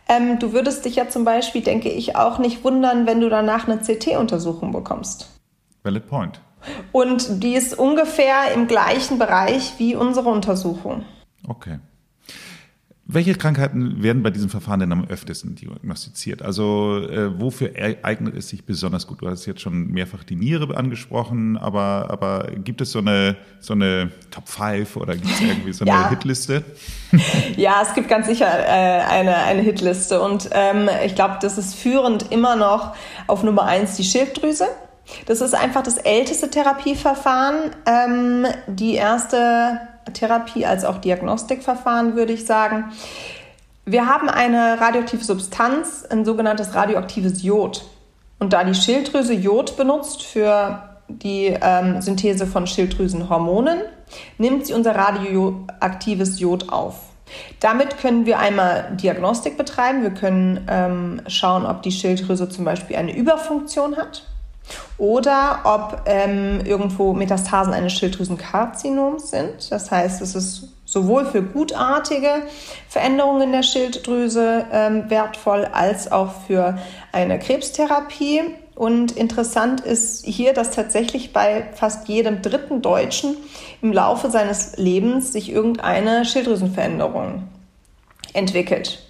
ähm, 0.08 0.40
du 0.40 0.54
würdest 0.54 0.86
dich 0.86 0.96
ja 0.96 1.08
zum 1.08 1.24
Beispiel, 1.24 1.62
denke 1.62 1.90
ich, 1.90 2.16
auch 2.16 2.40
nicht 2.40 2.64
wundern, 2.64 3.06
wenn 3.06 3.22
du 3.22 3.30
danach 3.30 3.68
eine 3.68 3.78
CT-Untersuchung 3.78 4.72
bekommst. 4.72 5.30
Valid 5.84 6.08
point. 6.08 6.42
Und 6.92 7.44
die 7.44 7.54
ist 7.54 7.78
ungefähr 7.78 8.54
im 8.54 8.68
gleichen 8.68 9.20
Bereich 9.20 9.74
wie 9.78 9.96
unsere 9.96 10.30
Untersuchung. 10.30 11.06
Okay. 11.48 11.80
Welche 13.12 13.34
Krankheiten 13.34 14.04
werden 14.04 14.22
bei 14.22 14.30
diesem 14.30 14.52
Verfahren 14.52 14.82
denn 14.82 14.92
am 14.92 15.04
öftesten 15.06 15.56
diagnostiziert? 15.56 16.44
Also 16.44 17.00
äh, 17.10 17.42
wofür 17.42 17.72
eignet 18.04 18.38
es 18.38 18.50
sich 18.50 18.66
besonders 18.66 19.08
gut? 19.08 19.24
Du 19.24 19.28
hast 19.28 19.48
jetzt 19.48 19.62
schon 19.62 19.88
mehrfach 19.88 20.24
die 20.24 20.36
Niere 20.36 20.78
angesprochen, 20.78 21.58
aber, 21.58 22.12
aber 22.12 22.52
gibt 22.64 22.82
es 22.82 22.92
so 22.92 23.00
eine, 23.00 23.36
so 23.62 23.74
eine 23.74 24.12
Top 24.30 24.48
5 24.48 24.96
oder 24.96 25.16
gibt 25.16 25.26
es 25.26 25.42
irgendwie 25.42 25.74
so 25.74 25.86
eine 25.86 25.92
ja. 25.92 26.10
Hitliste? 26.12 26.64
ja, 27.58 27.82
es 27.82 27.96
gibt 27.96 28.10
ganz 28.10 28.28
sicher 28.28 28.46
äh, 28.46 29.02
eine, 29.02 29.38
eine 29.38 29.64
Hitliste 29.64 30.22
und 30.22 30.48
ähm, 30.52 30.88
ich 31.04 31.16
glaube, 31.16 31.40
das 31.42 31.58
ist 31.58 31.74
führend 31.74 32.32
immer 32.32 32.56
noch 32.56 32.94
auf 33.26 33.42
Nummer 33.42 33.64
1 33.64 33.96
die 33.96 34.04
Schilddrüse. 34.04 34.68
Das 35.26 35.42
ist 35.42 35.54
einfach 35.54 35.84
das 35.84 35.98
älteste 35.98 36.50
Therapieverfahren. 36.50 37.72
Ähm, 37.86 38.48
die 38.68 38.96
erste 38.96 39.80
Therapie 40.14 40.66
als 40.66 40.86
auch 40.86 40.98
Diagnostikverfahren, 40.98 42.16
würde 42.16 42.34
ich 42.34 42.46
sagen. 42.46 42.92
Wir 43.86 44.08
haben 44.08 44.30
eine 44.30 44.80
radioaktive 44.80 45.24
Substanz, 45.24 46.06
ein 46.10 46.26
sogenanntes 46.26 46.76
radioaktives 46.76 47.44
Jod. 47.44 47.86
Und 48.38 48.54
da 48.54 48.64
die 48.64 48.76
Schilddrüse 48.76 49.34
Jod 49.34 49.78
benutzt 49.78 50.24
für 50.24 50.84
die 51.08 51.58
ähm, 51.60 52.02
Synthese 52.02 52.46
von 52.46 52.68
Schilddrüsenhormonen, 52.68 53.80
nimmt 54.38 54.68
sie 54.68 54.74
unser 54.74 54.96
radioaktives 54.96 56.40
Jod 56.40 56.72
auf. 56.72 57.00
Damit 57.60 57.98
können 57.98 58.26
wir 58.26 58.40
einmal 58.40 58.96
Diagnostik 58.96 59.58
betreiben. 59.58 60.02
Wir 60.04 60.12
können 60.12 60.66
ähm, 60.70 61.22
schauen, 61.28 61.66
ob 61.66 61.84
die 61.84 61.92
Schilddrüse 61.92 62.50
zum 62.50 62.66
Beispiel 62.66 62.96
eine 62.96 63.16
Überfunktion 63.16 63.98
hat 63.98 64.24
oder 64.98 65.62
ob 65.64 66.02
ähm, 66.06 66.62
irgendwo 66.66 67.14
Metastasen 67.14 67.74
eines 67.74 67.94
Schilddrüsenkarzinoms 67.94 69.32
sind. 69.32 69.72
Das 69.72 69.92
heißt, 69.92 70.22
es 70.22 70.36
ist 70.36 70.68
sowohl 70.86 71.26
für 71.26 71.44
gutartige 71.44 72.44
Veränderungen 72.88 73.44
in 73.44 73.52
der 73.52 73.64
Schilddrüse 73.64 74.66
ähm, 74.72 75.10
wertvoll 75.10 75.66
als 75.66 76.12
auch 76.12 76.32
für 76.48 76.78
eine 77.12 77.40
Krebstherapie. 77.40 78.42
Und 78.76 79.12
interessant 79.12 79.82
ist 79.82 80.26
hier, 80.26 80.54
dass 80.54 80.72
tatsächlich 80.72 81.34
bei 81.34 81.70
fast 81.74 82.08
jedem 82.08 82.42
dritten 82.42 82.82
Deutschen 82.82 83.36
im 83.82 83.94
Laufe 83.94 84.32
seines 84.32 84.78
Lebens 84.78 85.34
sich 85.34 85.52
irgendeine 85.52 86.26
Schilddrüsenveränderung 86.26 87.44
entwickelt. 88.34 89.09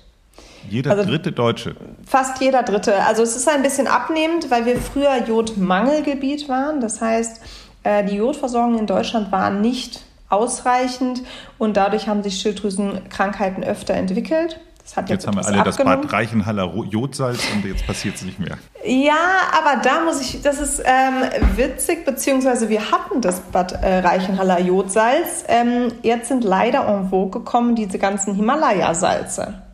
Jeder 0.69 0.91
also 0.91 1.03
dritte 1.05 1.31
Deutsche. 1.31 1.75
Fast 2.05 2.41
jeder 2.41 2.63
dritte. 2.63 3.03
Also 3.05 3.23
es 3.23 3.35
ist 3.35 3.47
ein 3.47 3.63
bisschen 3.63 3.87
abnehmend, 3.87 4.49
weil 4.49 4.65
wir 4.65 4.77
früher 4.77 5.23
Jodmangelgebiet 5.25 6.49
waren. 6.49 6.81
Das 6.81 7.01
heißt, 7.01 7.41
äh, 7.83 8.03
die 8.05 8.15
Jodversorgung 8.15 8.77
in 8.77 8.87
Deutschland 8.87 9.31
war 9.31 9.49
nicht 9.49 10.01
ausreichend 10.29 11.23
und 11.57 11.75
dadurch 11.75 12.07
haben 12.07 12.23
sich 12.23 12.39
Schilddrüsenkrankheiten 12.39 13.63
öfter 13.63 13.95
entwickelt. 13.95 14.59
jetzt, 14.95 15.09
jetzt 15.09 15.27
haben 15.27 15.37
wir 15.37 15.45
alle 15.45 15.59
abgenommen. 15.59 16.01
das 16.01 16.11
Bad 16.11 16.13
Reichenhaller 16.13 16.73
Jodsalz 16.89 17.39
und 17.53 17.65
jetzt 17.65 17.85
passiert 17.87 18.15
es 18.15 18.21
nicht 18.23 18.39
mehr. 18.39 18.57
Ja, 18.85 19.15
aber 19.57 19.81
da 19.81 20.01
muss 20.01 20.21
ich, 20.21 20.41
das 20.41 20.59
ist 20.59 20.83
ähm, 20.85 21.23
witzig, 21.55 22.05
beziehungsweise 22.05 22.69
wir 22.69 22.91
hatten 22.91 23.21
das 23.21 23.39
Bad 23.39 23.71
äh, 23.83 23.99
Reichenhaller 23.99 24.59
Jodsalz. 24.59 25.45
Ähm, 25.47 25.91
jetzt 26.03 26.27
sind 26.27 26.43
leider 26.43 26.87
en 26.87 27.09
vogue 27.09 27.41
gekommen 27.41 27.75
diese 27.75 27.97
ganzen 27.97 28.35
Himalaya-Salze. 28.35 29.68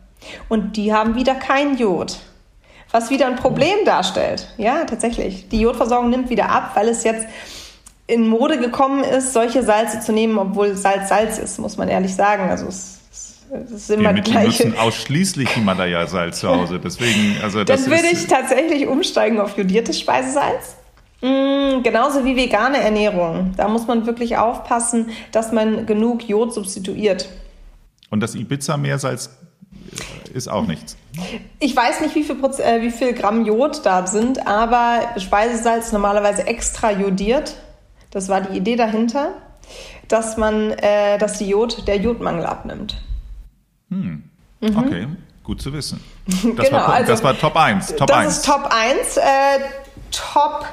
Und 0.48 0.76
die 0.76 0.92
haben 0.92 1.14
wieder 1.14 1.34
kein 1.34 1.76
Jod. 1.76 2.18
Was 2.92 3.10
wieder 3.10 3.26
ein 3.26 3.36
Problem 3.36 3.76
darstellt. 3.84 4.48
Ja, 4.58 4.84
tatsächlich. 4.84 5.48
Die 5.48 5.60
Jodversorgung 5.60 6.10
nimmt 6.10 6.30
wieder 6.30 6.50
ab, 6.50 6.72
weil 6.74 6.88
es 6.88 7.04
jetzt 7.04 7.26
in 8.06 8.28
Mode 8.28 8.58
gekommen 8.58 9.02
ist, 9.02 9.32
solche 9.32 9.62
Salze 9.62 10.00
zu 10.00 10.12
nehmen, 10.12 10.38
obwohl 10.38 10.76
Salz 10.76 11.08
Salz 11.08 11.38
ist, 11.38 11.58
muss 11.58 11.76
man 11.76 11.88
ehrlich 11.88 12.14
sagen. 12.14 12.48
Also 12.48 12.66
es, 12.68 13.00
immer 13.90 14.12
Die 14.12 14.22
gleich. 14.22 14.46
nutzen 14.60 14.78
ausschließlich 14.78 15.50
Himalaya-Salz 15.50 16.40
zu 16.40 16.48
Hause. 16.48 16.78
Deswegen, 16.78 17.36
also 17.42 17.64
das 17.64 17.82
Dann 17.82 17.90
würde 17.90 18.08
ich 18.12 18.26
tatsächlich 18.26 18.86
umsteigen 18.86 19.40
auf 19.40 19.56
jodiertes 19.56 19.98
Speisesalz. 19.98 20.76
Mm, 21.22 21.82
genauso 21.82 22.24
wie 22.24 22.36
vegane 22.36 22.78
Ernährung. 22.78 23.54
Da 23.56 23.68
muss 23.68 23.86
man 23.86 24.06
wirklich 24.06 24.36
aufpassen, 24.36 25.10
dass 25.32 25.52
man 25.52 25.86
genug 25.86 26.28
Jod 26.28 26.52
substituiert. 26.52 27.28
Und 28.10 28.20
das 28.20 28.34
Ibiza-Meersalz 28.34 29.30
ist 30.32 30.48
auch 30.48 30.66
nichts. 30.66 30.96
Ich 31.58 31.74
weiß 31.74 32.00
nicht, 32.00 32.14
wie 32.14 32.22
viel, 32.22 32.36
Proz 32.36 32.58
äh, 32.58 32.82
wie 32.82 32.90
viel 32.90 33.12
Gramm 33.12 33.44
Jod 33.44 33.84
da 33.84 34.06
sind, 34.06 34.46
aber 34.46 35.00
Speisesalz 35.18 35.92
normalerweise 35.92 36.46
extra 36.46 36.90
jodiert. 36.90 37.56
Das 38.10 38.28
war 38.28 38.40
die 38.40 38.56
Idee 38.56 38.76
dahinter, 38.76 39.34
dass 40.08 40.36
man, 40.36 40.70
äh, 40.70 41.18
dass 41.18 41.38
die 41.38 41.48
Jod, 41.48 41.86
der 41.88 41.96
Jodmangel 41.96 42.46
abnimmt. 42.46 42.96
Hm. 43.90 44.24
Mhm. 44.60 44.78
Okay, 44.78 45.08
gut 45.42 45.60
zu 45.60 45.72
wissen. 45.72 46.00
Das, 46.56 46.66
genau, 46.66 46.78
war, 46.78 46.88
also, 46.88 47.12
das 47.12 47.22
war 47.22 47.38
Top 47.38 47.56
1. 47.56 47.94
Top 47.94 48.08
das 48.08 48.16
1. 48.16 48.36
ist 48.36 48.46
Top 48.46 48.68
1. 48.68 49.16
Äh, 49.16 49.22
Top 50.10 50.66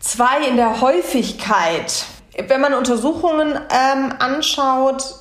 2 0.00 0.48
in 0.48 0.56
der 0.56 0.80
Häufigkeit. 0.80 2.06
Wenn 2.46 2.60
man 2.60 2.72
Untersuchungen 2.72 3.58
ähm, 3.70 4.14
anschaut, 4.18 5.16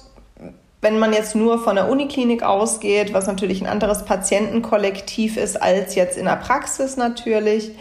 wenn 0.81 0.99
man 0.99 1.11
jetzt 1.11 1.35
nur 1.35 1.59
von 1.59 1.75
der 1.75 1.89
Uniklinik 1.89 2.43
ausgeht, 2.43 3.13
was 3.13 3.27
natürlich 3.27 3.61
ein 3.61 3.67
anderes 3.67 4.05
Patientenkollektiv 4.05 5.37
ist 5.37 5.61
als 5.61 5.95
jetzt 5.95 6.17
in 6.17 6.25
der 6.25 6.35
Praxis 6.35 6.97
natürlich, 6.97 7.71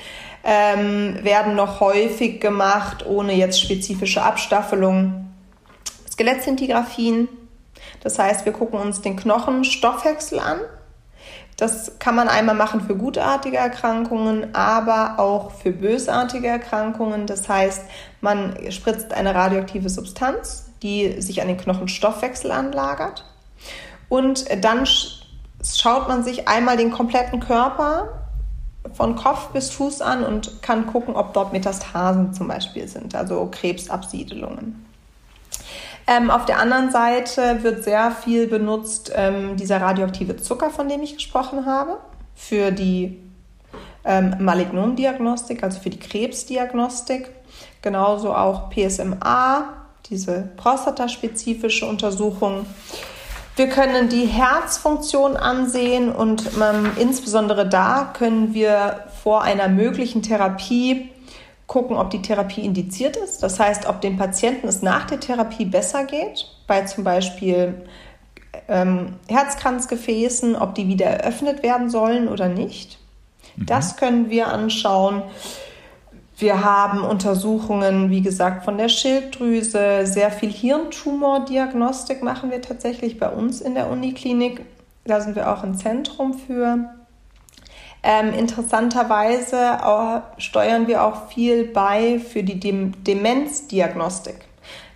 ähm, 0.44 1.18
werden 1.22 1.56
noch 1.56 1.80
häufig 1.80 2.40
gemacht, 2.40 3.04
ohne 3.04 3.35
jetzt 3.35 3.61
spezifische 3.61 4.22
Abstaffelung, 4.22 5.26
Skelettzintigraphien. 6.11 7.28
Das 8.02 8.18
heißt, 8.18 8.46
wir 8.46 8.52
gucken 8.52 8.80
uns 8.80 9.02
den 9.02 9.16
Knochenstoffwechsel 9.16 10.38
an. 10.38 10.61
Das 11.56 11.98
kann 11.98 12.14
man 12.14 12.28
einmal 12.28 12.54
machen 12.54 12.82
für 12.82 12.94
gutartige 12.94 13.56
Erkrankungen, 13.56 14.54
aber 14.54 15.18
auch 15.18 15.50
für 15.50 15.72
bösartige 15.72 16.46
Erkrankungen. 16.46 17.26
Das 17.26 17.48
heißt, 17.48 17.82
man 18.20 18.56
spritzt 18.70 19.12
eine 19.12 19.35
radioaktive 19.35 19.88
Substanz 19.88 20.65
die 20.87 21.20
sich 21.20 21.42
an 21.42 21.49
den 21.49 21.57
Knochenstoffwechsel 21.57 22.53
anlagert. 22.53 23.25
Und 24.09 24.44
dann 24.64 24.87
schaut 24.87 26.09
man 26.09 26.22
sich 26.22 26.46
einmal 26.46 26.77
den 26.77 26.92
kompletten 26.92 27.40
Körper 27.40 28.09
von 28.92 29.16
Kopf 29.16 29.49
bis 29.49 29.70
Fuß 29.70 30.01
an 30.01 30.22
und 30.22 30.62
kann 30.62 30.87
gucken, 30.87 31.16
ob 31.16 31.33
dort 31.33 31.53
Metastasen 31.53 32.33
zum 32.33 32.46
Beispiel 32.46 32.87
sind, 32.87 33.16
also 33.16 33.49
Krebsabsiedelungen. 33.51 34.87
Ähm, 36.07 36.31
auf 36.31 36.44
der 36.44 36.61
anderen 36.61 36.92
Seite 36.92 37.64
wird 37.64 37.83
sehr 37.83 38.12
viel 38.12 38.46
benutzt 38.46 39.11
ähm, 39.12 39.57
dieser 39.57 39.81
radioaktive 39.81 40.37
Zucker, 40.37 40.70
von 40.70 40.88
dem 40.88 41.03
ich 41.03 41.16
gesprochen 41.16 41.66
habe, 41.66 41.99
für 42.37 42.70
die 42.70 43.20
ähm, 44.05 44.37
Malignomdiagnostik, 44.38 45.64
also 45.64 45.81
für 45.81 45.90
die 45.90 45.99
Krebsdiagnostik. 45.99 47.29
Genauso 47.83 48.33
auch 48.33 48.70
PSMA, 48.70 49.86
diese 50.11 50.49
prostataspezifische 50.57 51.87
Untersuchung. 51.87 52.66
Wir 53.57 53.69
können 53.69 54.09
die 54.09 54.27
Herzfunktion 54.27 55.37
ansehen 55.37 56.12
und 56.12 56.45
ähm, 56.61 56.90
insbesondere 56.99 57.66
da 57.66 58.12
können 58.16 58.53
wir 58.53 59.07
vor 59.23 59.42
einer 59.42 59.69
möglichen 59.69 60.23
Therapie 60.23 61.11
gucken, 61.66 61.97
ob 61.97 62.11
die 62.11 62.23
Therapie 62.23 62.61
indiziert 62.61 63.16
ist. 63.16 63.42
Das 63.42 63.59
heißt, 63.59 63.87
ob 63.87 64.01
dem 64.01 64.16
Patienten 64.16 64.69
es 64.69 64.83
nach 64.83 65.07
der 65.07 65.21
Therapie 65.21 65.64
besser 65.64 66.05
geht, 66.05 66.47
bei 66.66 66.83
zum 66.83 67.03
Beispiel 67.03 67.87
ähm, 68.69 69.14
Herzkranzgefäßen, 69.29 70.57
ob 70.57 70.75
die 70.75 70.88
wieder 70.88 71.07
eröffnet 71.07 71.62
werden 71.62 71.90
sollen 71.90 72.29
oder 72.29 72.49
nicht. 72.49 72.99
Mhm. 73.57 73.66
Das 73.66 73.97
können 73.97 74.31
wir 74.31 74.49
anschauen. 74.49 75.23
Wir 76.38 76.62
haben 76.62 77.01
Untersuchungen, 77.01 78.11
wie 78.11 78.20
gesagt, 78.20 78.64
von 78.66 78.77
der 78.77 78.90
Schilddrüse. 78.90 80.07
Sehr 80.07 80.31
viel 80.31 80.53
Hirntumordiagnostik 80.53 82.22
machen 82.22 82.51
wir 82.51 82.61
tatsächlich 82.61 83.18
bei 83.18 83.31
uns 83.31 83.62
in 83.62 83.75
der 83.75 83.90
Uniklinik. 83.90 84.61
Da 85.05 85.20
sind 85.20 85.35
wir 85.35 85.51
auch 85.51 85.62
ein 85.62 85.77
Zentrum 85.77 86.35
für. 86.35 86.90
Ähm, 88.03 88.35
interessanterweise 88.35 89.57
äh, 89.57 90.40
steuern 90.40 90.87
wir 90.87 91.05
auch 91.05 91.29
viel 91.29 91.64
bei 91.64 92.18
für 92.18 92.42
die 92.42 92.61
Dem 92.61 93.03
Demenzdiagnostik. 93.03 94.45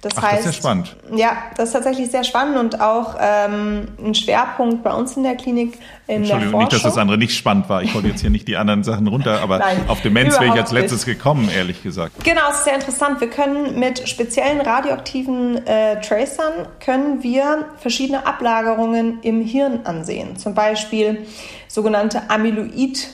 Das 0.03 0.15
Ach, 0.17 0.23
heißt, 0.23 0.39
das 0.39 0.41
ist 0.41 0.47
ja 0.47 0.53
spannend. 0.53 0.97
Ja, 1.15 1.37
das 1.57 1.69
ist 1.69 1.73
tatsächlich 1.73 2.11
sehr 2.11 2.25
spannend 2.25 2.57
und 2.57 2.81
auch 2.81 3.17
ähm, 3.21 3.89
ein 4.03 4.15
Schwerpunkt 4.15 4.83
bei 4.83 4.93
uns 4.95 5.15
in 5.17 5.25
der 5.25 5.37
Klinik 5.37 5.79
in 6.07 6.25
der 6.25 6.41
Forschung. 6.41 6.59
nicht, 6.61 6.73
dass 6.73 6.83
das 6.83 6.97
andere 6.97 7.19
nicht 7.19 7.37
spannend 7.37 7.69
war. 7.69 7.83
Ich 7.83 7.95
wollte 7.95 8.09
jetzt 8.09 8.23
hier 8.23 8.31
nicht 8.31 8.49
die 8.49 8.57
anderen 8.57 8.83
Sachen 8.83 9.07
runter, 9.09 9.43
aber 9.43 9.59
Nein, 9.61 9.79
auf 9.89 10.01
Demenz 10.01 10.41
wäre 10.41 10.55
ich 10.55 10.61
als 10.61 10.73
letztes 10.73 11.07
nicht. 11.07 11.19
gekommen, 11.19 11.51
ehrlich 11.55 11.83
gesagt. 11.83 12.25
Genau, 12.25 12.41
es 12.51 12.59
ist 12.59 12.65
sehr 12.65 12.75
interessant. 12.75 13.21
Wir 13.21 13.29
können 13.29 13.79
mit 13.79 14.09
speziellen 14.09 14.63
radioaktiven 14.63 15.67
äh, 15.67 16.01
Tracern 16.01 16.67
können 16.83 17.23
wir 17.23 17.67
verschiedene 17.77 18.27
Ablagerungen 18.27 19.19
im 19.21 19.43
Hirn 19.43 19.81
ansehen. 19.85 20.37
Zum 20.37 20.55
Beispiel 20.55 21.27
sogenannte 21.69 22.31
Amyloid 22.31 23.09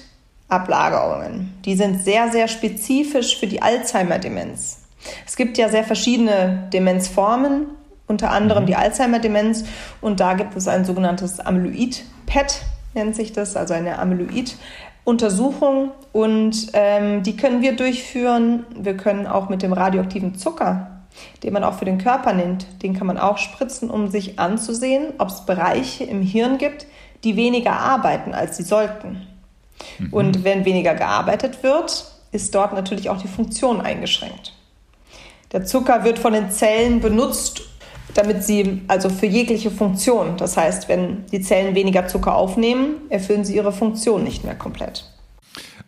Ablagerungen. 0.49 1.53
Die 1.65 1.75
sind 1.75 2.05
sehr, 2.05 2.31
sehr 2.31 2.47
spezifisch 2.47 3.37
für 3.37 3.49
die 3.49 3.61
Alzheimer-Demenz. 3.61 4.86
Es 5.27 5.37
gibt 5.37 5.59
ja 5.59 5.69
sehr 5.69 5.85
verschiedene 5.85 6.69
Demenzformen 6.73 7.67
unter 8.07 8.31
anderem 8.31 8.65
mhm. 8.65 8.67
die 8.67 8.77
Alzheimer-Demenz. 8.77 9.65
Und 10.01 10.21
da 10.21 10.35
gibt 10.35 10.57
es 10.57 10.69
ein 10.69 10.85
sogenanntes 10.85 11.41
Amyloid-PET, 11.41 12.63
nennt 12.95 13.17
sich 13.17 13.33
das, 13.33 13.57
also 13.57 13.75
eine 13.75 13.99
Amyloid-Untersuchung. 13.99 15.91
Und 16.13 16.69
ähm, 16.73 17.23
die 17.23 17.37
können 17.37 17.63
wir 17.63 17.75
durchführen. 17.77 18.65
Wir 18.79 18.97
können 18.97 19.27
auch 19.27 19.49
mit 19.49 19.63
dem 19.63 19.73
radioaktiven 19.73 20.37
Zucker, 20.37 21.03
den 21.43 21.53
man 21.53 21.65
auch 21.65 21.75
für 21.75 21.85
den 21.85 21.99
Körper 21.99 22.33
nimmt, 22.33 22.67
den 22.83 22.95
kann 22.95 23.07
man 23.07 23.19
auch 23.19 23.39
spritzen, 23.39 23.91
um 23.91 24.09
sich 24.09 24.39
anzusehen, 24.39 25.15
ob 25.19 25.29
es 25.29 25.47
Bereiche 25.47 26.05
im 26.05 26.23
Hirn 26.23 26.59
gibt, 26.59 26.87
die 27.25 27.37
weniger 27.37 27.73
arbeiten, 27.73 28.35
als 28.35 28.57
sie 28.57 28.63
sollten. 28.63 29.27
Mhm. 29.99 30.13
Und 30.13 30.45
wenn 30.45 30.65
weniger 30.65 30.95
gearbeitet 30.95 31.63
wird, 31.63 32.13
ist 32.33 32.55
dort 32.55 32.75
natürlich 32.75 33.09
auch 33.09 33.21
die 33.21 33.29
Funktion 33.29 33.81
eingeschränkt. 33.81 34.53
Der 35.57 35.65
Zucker 35.65 36.05
wird 36.05 36.19
von 36.19 36.35
den 36.35 36.51
Zellen 36.51 37.01
benutzt, 37.01 37.63
damit 38.13 38.45
sie 38.45 38.83
also 38.89 39.09
für 39.09 39.25
jegliche 39.25 39.71
Funktion, 39.71 40.37
das 40.37 40.55
heißt, 40.59 40.87
wenn 40.87 41.25
die 41.33 41.41
Zellen 41.41 41.75
weniger 41.75 42.07
Zucker 42.09 42.35
aufnehmen, 42.35 42.97
erfüllen 43.09 43.43
sie 43.43 43.57
ihre 43.57 43.73
Funktion 43.73 44.23
nicht 44.23 44.45
mehr 44.45 44.55
komplett. 44.55 45.11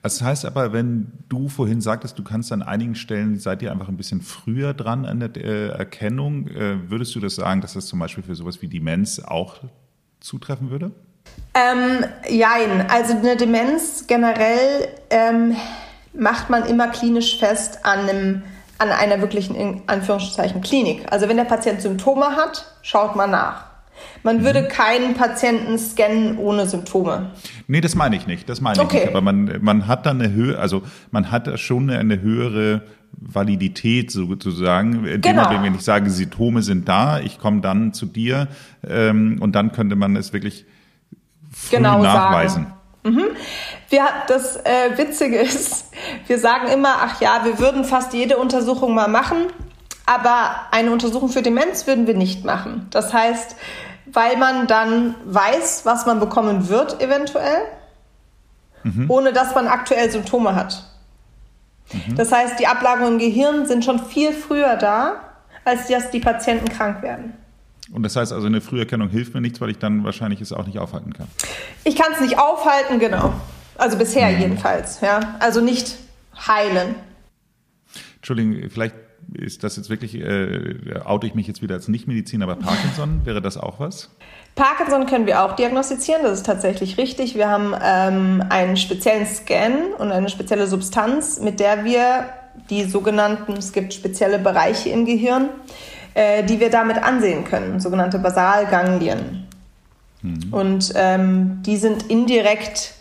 Das 0.01 0.23
heißt 0.23 0.47
aber, 0.47 0.73
wenn 0.73 1.13
du 1.29 1.51
vorhin 1.51 1.83
sagtest, 1.83 2.19
du 2.19 2.25
kannst 2.25 2.51
an 2.51 2.63
einigen 2.63 2.95
Stellen, 2.95 3.39
seid 3.39 3.61
ihr 3.61 3.71
einfach 3.71 3.89
ein 3.89 3.99
bisschen 3.99 4.23
früher 4.23 4.73
dran 4.73 5.05
an 5.05 5.21
der 5.21 5.37
äh, 5.37 5.69
Erkennung, 5.69 6.49
äh, 6.49 6.91
würdest 6.91 7.15
du 7.15 7.21
das 7.21 7.35
sagen, 7.35 7.61
dass 7.61 7.75
das 7.75 7.89
zum 7.89 7.99
Beispiel 7.99 8.25
für 8.25 8.35
sowas 8.35 8.63
wie 8.63 8.69
Demenz 8.69 9.19
auch 9.19 9.57
zutreffen 10.21 10.71
würde? 10.71 10.93
Ähm, 11.53 12.07
jein, 12.27 12.89
also 12.89 13.13
eine 13.19 13.37
Demenz 13.37 14.07
generell 14.07 14.89
ähm, 15.11 15.57
macht 16.15 16.49
man 16.49 16.65
immer 16.65 16.89
klinisch 16.89 17.39
fest 17.39 17.81
an, 17.85 18.09
einem, 18.09 18.43
an 18.79 18.91
einer 18.91 19.21
wirklichen, 19.21 19.55
in 19.55 19.83
Anführungszeichen, 19.87 20.61
Klinik. 20.61 21.11
Also 21.11 21.29
wenn 21.29 21.37
der 21.37 21.45
Patient 21.45 21.81
Symptome 21.81 22.37
hat, 22.37 22.65
schaut 22.83 23.17
man 23.17 23.31
nach. 23.31 23.65
Man 24.23 24.39
mhm. 24.39 24.45
würde 24.45 24.69
keinen 24.69 25.15
Patienten 25.15 25.79
scannen 25.79 26.39
ohne 26.39 26.67
Symptome. 26.67 27.31
Nee, 27.67 27.81
das 27.81 27.95
meine 27.95 28.17
ich 28.17 28.27
nicht. 28.27 28.49
Das 28.49 28.61
meine 28.61 28.81
okay. 28.81 28.97
ich 28.97 29.03
nicht. 29.05 29.11
Aber 29.15 29.21
man, 29.21 29.59
man 29.61 29.87
hat 29.87 30.07
dann 30.07 30.21
eine 30.21 30.33
Höhe, 30.33 30.59
also 30.59 30.83
man 31.11 31.31
hat 31.31 31.59
schon 31.59 31.91
eine 31.91 32.21
höhere 32.21 32.83
Validität 33.13 34.11
sozusagen, 34.11 35.21
genau. 35.21 35.51
wenn 35.51 35.75
ich 35.75 35.81
sage, 35.81 36.11
Symptome 36.11 36.63
sind 36.63 36.89
da, 36.89 37.19
ich 37.19 37.39
komme 37.39 37.61
dann 37.61 37.93
zu 37.93 38.07
dir 38.07 38.49
ähm, 38.87 39.39
und 39.41 39.53
dann 39.57 39.73
könnte 39.73 39.97
man 39.97 40.15
es 40.15 40.33
wirklich 40.33 40.67
genau 41.71 42.03
nachweisen. 42.03 42.65
Sagen. 42.65 42.78
Mhm. 43.11 43.37
Wir, 43.89 44.05
das 44.27 44.57
äh, 44.57 44.97
Witzige 44.97 45.39
ist, 45.39 45.87
wir 46.27 46.39
sagen 46.39 46.69
immer, 46.69 46.97
ach 47.01 47.21
ja, 47.21 47.45
wir 47.45 47.59
würden 47.59 47.85
fast 47.85 48.13
jede 48.13 48.37
Untersuchung 48.37 48.95
mal 48.95 49.09
machen, 49.09 49.47
aber 50.07 50.67
eine 50.71 50.91
Untersuchung 50.91 51.29
für 51.29 51.43
Demenz 51.43 51.87
würden 51.87 52.07
wir 52.07 52.15
nicht 52.15 52.45
machen. 52.45 52.87
Das 52.91 53.13
heißt, 53.13 53.57
weil 54.07 54.37
man 54.37 54.67
dann 54.67 55.15
weiß, 55.25 55.83
was 55.85 56.07
man 56.07 56.21
bekommen 56.21 56.69
wird 56.69 57.03
eventuell, 57.03 57.61
mhm. 58.83 59.11
ohne 59.11 59.33
dass 59.33 59.55
man 59.55 59.69
aktuell 59.69 60.11
Symptome 60.11 60.55
hat. 60.55 60.85
Mhm. 61.93 62.17
Das 62.17 62.33
heißt, 62.33 62.59
die 62.59 62.67
Ablagerungen 62.67 63.15
im 63.15 63.19
Gehirn 63.19 63.67
sind 63.67 63.85
schon 63.85 63.99
viel 64.05 64.33
früher 64.33 64.77
da, 64.77 65.21
als 65.65 65.89
dass 65.89 66.11
die 66.11 66.21
Patienten 66.21 66.69
krank 66.69 67.03
werden. 67.03 67.35
Und 67.93 68.03
das 68.03 68.17
heißt 68.17 68.33
also, 68.33 68.47
eine 68.47 68.61
Früherkennung 68.61 69.09
hilft 69.09 69.35
mir 69.35 69.41
nichts, 69.41 69.61
weil 69.61 69.71
ich 69.71 69.79
dann 69.79 70.05
wahrscheinlich 70.05 70.41
es 70.41 70.53
auch 70.53 70.67
nicht 70.67 70.79
aufhalten 70.79 71.13
kann. 71.13 71.29
Ich 71.85 71.97
kann 71.97 72.13
es 72.13 72.21
nicht 72.21 72.39
aufhalten, 72.39 72.99
genau. 72.99 73.33
Also 73.77 73.97
bisher 73.97 74.31
mhm. 74.31 74.41
jedenfalls, 74.41 75.01
ja. 75.01 75.37
Also 75.41 75.61
nicht 75.61 75.97
heilen. 76.47 76.95
Entschuldigung, 78.17 78.69
vielleicht 78.71 78.95
ist 79.35 79.63
das 79.63 79.77
jetzt 79.77 79.91
wirklich, 79.91 80.15
äh, 80.17 81.01
oute 81.05 81.27
ich 81.27 81.35
mich 81.35 81.47
jetzt 81.47 81.63
wieder 81.63 81.75
als 81.75 81.89
Nichtmediziner, 81.89 82.45
aber 82.45 82.57
Parkinson, 82.57 83.21
wäre 83.25 83.41
das 83.41 83.57
auch 83.57 83.81
was? 83.81 84.11
Parkinson 84.55 85.07
können 85.07 85.27
wir 85.27 85.45
auch 85.45 85.55
diagnostizieren, 85.55 86.23
das 86.23 86.39
ist 86.39 86.47
tatsächlich 86.47 86.99
richtig. 86.99 87.35
Wir 87.35 87.49
haben 87.49 87.75
ähm, 87.81 88.43
einen 88.49 88.77
speziellen 88.77 89.27
Scan 89.27 89.93
und 89.99 90.11
eine 90.11 90.29
spezielle 90.29 90.67
Substanz, 90.67 91.41
mit 91.41 91.61
der 91.61 91.85
wir 91.85 92.25
die 92.71 92.85
sogenannten, 92.85 93.53
es 93.53 93.73
gibt 93.73 93.95
spezielle 93.95 94.39
Bereiche 94.39 94.89
im 94.89 95.05
Gehirn, 95.05 95.49
äh, 96.15 96.43
die 96.45 96.61
wir 96.61 96.71
damit 96.71 97.03
ansehen 97.03 97.45
können, 97.45 97.81
sogenannte 97.81 98.19
Basalganglien. 98.19 99.47
Mhm. 100.23 100.53
Und 100.53 100.93
ähm, 100.97 101.63
die 101.65 101.77
sind 101.77 102.05
indirekt 102.05 102.95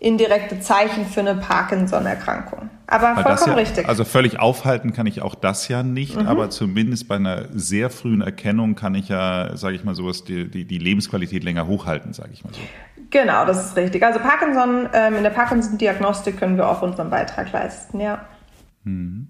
indirekte 0.00 0.60
Zeichen 0.60 1.04
für 1.04 1.20
eine 1.20 1.34
Parkinson-Erkrankung. 1.34 2.70
Aber 2.86 3.16
Weil 3.16 3.22
vollkommen 3.22 3.50
ja, 3.50 3.54
richtig. 3.54 3.86
Also 3.86 4.04
völlig 4.04 4.40
aufhalten 4.40 4.94
kann 4.94 5.06
ich 5.06 5.20
auch 5.20 5.34
das 5.34 5.68
ja 5.68 5.82
nicht, 5.82 6.16
mhm. 6.16 6.26
aber 6.26 6.48
zumindest 6.48 7.06
bei 7.06 7.16
einer 7.16 7.44
sehr 7.52 7.90
frühen 7.90 8.22
Erkennung 8.22 8.74
kann 8.74 8.94
ich 8.94 9.08
ja, 9.08 9.56
sage 9.56 9.76
ich 9.76 9.84
mal 9.84 9.94
sowas, 9.94 10.24
die, 10.24 10.50
die, 10.50 10.64
die 10.64 10.78
Lebensqualität 10.78 11.44
länger 11.44 11.66
hochhalten, 11.66 12.14
sage 12.14 12.30
ich 12.32 12.42
mal 12.42 12.52
so. 12.52 12.60
Genau, 13.10 13.44
das 13.44 13.66
ist 13.66 13.76
richtig. 13.76 14.02
Also 14.02 14.20
Parkinson, 14.20 14.88
ähm, 14.94 15.16
in 15.16 15.22
der 15.22 15.30
Parkinson-Diagnostik 15.30 16.38
können 16.38 16.56
wir 16.56 16.68
auch 16.68 16.80
unseren 16.80 17.10
Beitrag 17.10 17.52
leisten, 17.52 18.00
ja. 18.00 18.24
Mhm. 18.84 19.28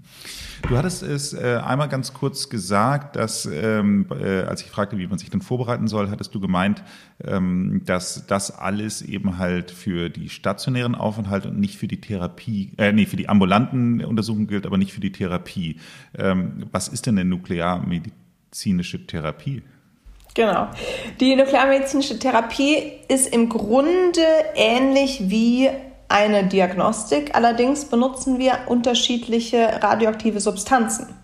Du 0.69 0.77
hattest 0.77 1.03
es 1.03 1.33
äh, 1.33 1.61
einmal 1.65 1.89
ganz 1.89 2.13
kurz 2.15 2.49
gesagt, 2.49 3.17
dass, 3.17 3.47
ähm, 3.47 4.07
äh, 4.11 4.43
als 4.43 4.63
ich 4.63 4.71
fragte, 4.71 4.99
wie 4.99 5.07
man 5.07 5.19
sich 5.19 5.31
denn 5.31 5.41
vorbereiten 5.41 5.89
soll, 5.89 6.11
hattest 6.11 6.35
du 6.35 6.41
gemeint, 6.41 6.83
ähm, 7.25 7.83
dass 7.87 8.27
das 8.27 8.57
alles 8.57 9.03
eben 9.03 9.39
halt 9.39 9.71
für 9.71 10.11
die 10.11 10.29
stationären 10.29 10.95
Aufenthalte 10.95 11.49
und 11.49 11.59
nicht 11.59 11.79
für 11.79 11.89
die 11.89 12.01
Therapie, 12.01 12.73
äh, 12.79 12.93
nee, 12.93 13.07
für 13.07 13.17
die 13.17 13.29
ambulanten 13.29 14.05
Untersuchungen 14.05 14.47
gilt, 14.47 14.67
aber 14.67 14.79
nicht 14.79 14.93
für 14.93 15.01
die 15.01 15.13
Therapie. 15.13 15.79
Ähm, 16.17 16.67
was 16.71 16.89
ist 16.89 17.07
denn 17.07 17.19
eine 17.19 17.29
nuklearmedizinische 17.29 19.07
Therapie? 19.07 19.63
Genau. 20.35 20.69
Die 21.19 21.35
nuklearmedizinische 21.35 22.19
Therapie 22.19 22.77
ist 23.09 23.33
im 23.33 23.49
Grunde 23.49 24.23
ähnlich 24.55 25.23
wie 25.25 25.69
eine 26.11 26.45
Diagnostik. 26.45 27.35
Allerdings 27.35 27.85
benutzen 27.85 28.39
wir 28.39 28.59
unterschiedliche 28.67 29.83
radioaktive 29.83 30.41
Substanzen. 30.41 31.15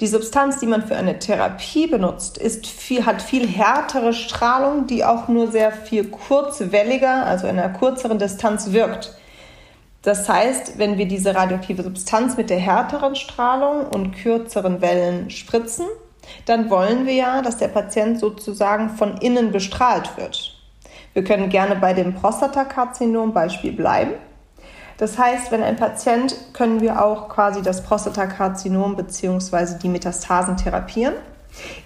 Die 0.00 0.06
Substanz, 0.08 0.58
die 0.58 0.66
man 0.66 0.86
für 0.86 0.96
eine 0.96 1.18
Therapie 1.18 1.86
benutzt, 1.86 2.36
ist 2.36 2.66
viel, 2.66 3.06
hat 3.06 3.22
viel 3.22 3.46
härtere 3.46 4.12
Strahlung, 4.12 4.86
die 4.86 5.04
auch 5.04 5.28
nur 5.28 5.50
sehr 5.50 5.70
viel 5.70 6.04
kurzwelliger, 6.04 7.24
also 7.24 7.46
in 7.46 7.58
einer 7.58 7.78
kürzeren 7.78 8.18
Distanz 8.18 8.72
wirkt. 8.72 9.16
Das 10.02 10.28
heißt, 10.28 10.78
wenn 10.78 10.98
wir 10.98 11.06
diese 11.06 11.34
radioaktive 11.34 11.84
Substanz 11.84 12.36
mit 12.36 12.50
der 12.50 12.58
härteren 12.58 13.14
Strahlung 13.14 13.86
und 13.86 14.12
kürzeren 14.12 14.80
Wellen 14.80 15.30
spritzen, 15.30 15.86
dann 16.46 16.70
wollen 16.70 17.06
wir 17.06 17.14
ja, 17.14 17.42
dass 17.42 17.58
der 17.58 17.68
Patient 17.68 18.18
sozusagen 18.18 18.90
von 18.90 19.16
innen 19.18 19.52
bestrahlt 19.52 20.16
wird. 20.16 20.51
Wir 21.14 21.24
können 21.24 21.48
gerne 21.48 21.76
bei 21.76 21.92
dem 21.92 22.14
Prostatakarzinom 22.14 23.32
Beispiel 23.32 23.72
bleiben. 23.72 24.12
Das 24.98 25.18
heißt, 25.18 25.50
wenn 25.50 25.62
ein 25.62 25.76
Patient, 25.76 26.34
können 26.52 26.80
wir 26.80 27.04
auch 27.04 27.28
quasi 27.28 27.62
das 27.62 27.82
Prostatakarzinom 27.82 28.96
bzw. 28.96 29.78
die 29.82 29.88
Metastasen 29.88 30.56
therapieren, 30.56 31.14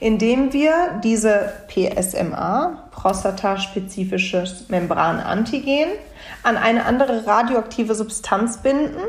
indem 0.00 0.52
wir 0.52 1.00
diese 1.02 1.52
PSMA, 1.68 2.88
prostataspezifisches 2.90 4.68
Membranantigen, 4.68 5.88
an 6.42 6.56
eine 6.56 6.84
andere 6.84 7.26
radioaktive 7.26 7.94
Substanz 7.94 8.58
binden 8.58 9.00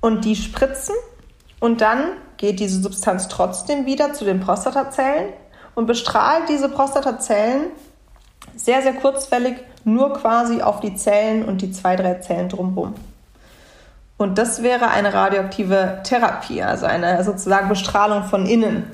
und 0.00 0.24
die 0.24 0.36
spritzen 0.36 0.94
und 1.60 1.80
dann 1.80 2.16
geht 2.38 2.60
diese 2.60 2.80
Substanz 2.80 3.28
trotzdem 3.28 3.86
wieder 3.86 4.14
zu 4.14 4.24
den 4.24 4.40
Prostatazellen 4.40 5.32
und 5.74 5.86
bestrahlt 5.86 6.48
diese 6.48 6.68
Prostatazellen 6.68 7.66
sehr, 8.56 8.82
sehr 8.82 8.94
kurzfällig, 8.94 9.56
nur 9.84 10.14
quasi 10.14 10.62
auf 10.62 10.80
die 10.80 10.94
Zellen 10.94 11.44
und 11.44 11.62
die 11.62 11.72
zwei, 11.72 11.96
drei 11.96 12.14
Zellen 12.14 12.48
drumherum. 12.48 12.94
Und 14.16 14.38
das 14.38 14.62
wäre 14.62 14.90
eine 14.90 15.12
radioaktive 15.12 16.00
Therapie, 16.04 16.62
also 16.62 16.86
eine 16.86 17.24
sozusagen 17.24 17.68
Bestrahlung 17.68 18.24
von 18.24 18.46
innen. 18.46 18.86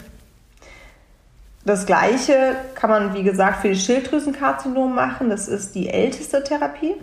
Das 1.66 1.85
gleiche 1.85 2.57
kann 2.75 2.88
man, 2.88 3.14
wie 3.14 3.23
gesagt, 3.23 3.61
für 3.61 3.68
die 3.68 3.79
Schilddrüsenkarzinom 3.79 4.94
machen. 4.94 5.29
Das 5.29 5.49
ist 5.49 5.75
die 5.75 5.90
älteste 5.90 6.42
Therapie, 6.42 6.94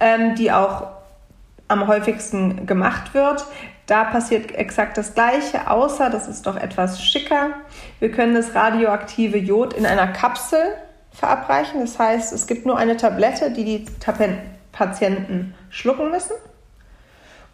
ähm, 0.00 0.34
die 0.34 0.50
auch 0.50 0.86
am 1.68 1.88
häufigsten 1.88 2.64
gemacht 2.64 3.12
wird. 3.12 3.44
Da 3.86 4.04
passiert 4.04 4.52
exakt 4.52 4.96
das 4.96 5.12
Gleiche, 5.12 5.68
außer 5.68 6.08
das 6.08 6.26
ist 6.26 6.46
doch 6.46 6.56
etwas 6.56 7.02
schicker. 7.02 7.50
Wir 7.98 8.10
können 8.10 8.34
das 8.34 8.54
radioaktive 8.54 9.36
Jod 9.36 9.74
in 9.74 9.84
einer 9.84 10.06
Kapsel 10.06 10.62
verabreichen. 11.12 11.80
Das 11.80 11.98
heißt, 11.98 12.32
es 12.32 12.46
gibt 12.46 12.66
nur 12.66 12.76
eine 12.76 12.96
Tablette, 12.96 13.50
die 13.50 13.64
die 13.64 13.86
Patienten 14.72 15.54
schlucken 15.70 16.10
müssen. 16.10 16.34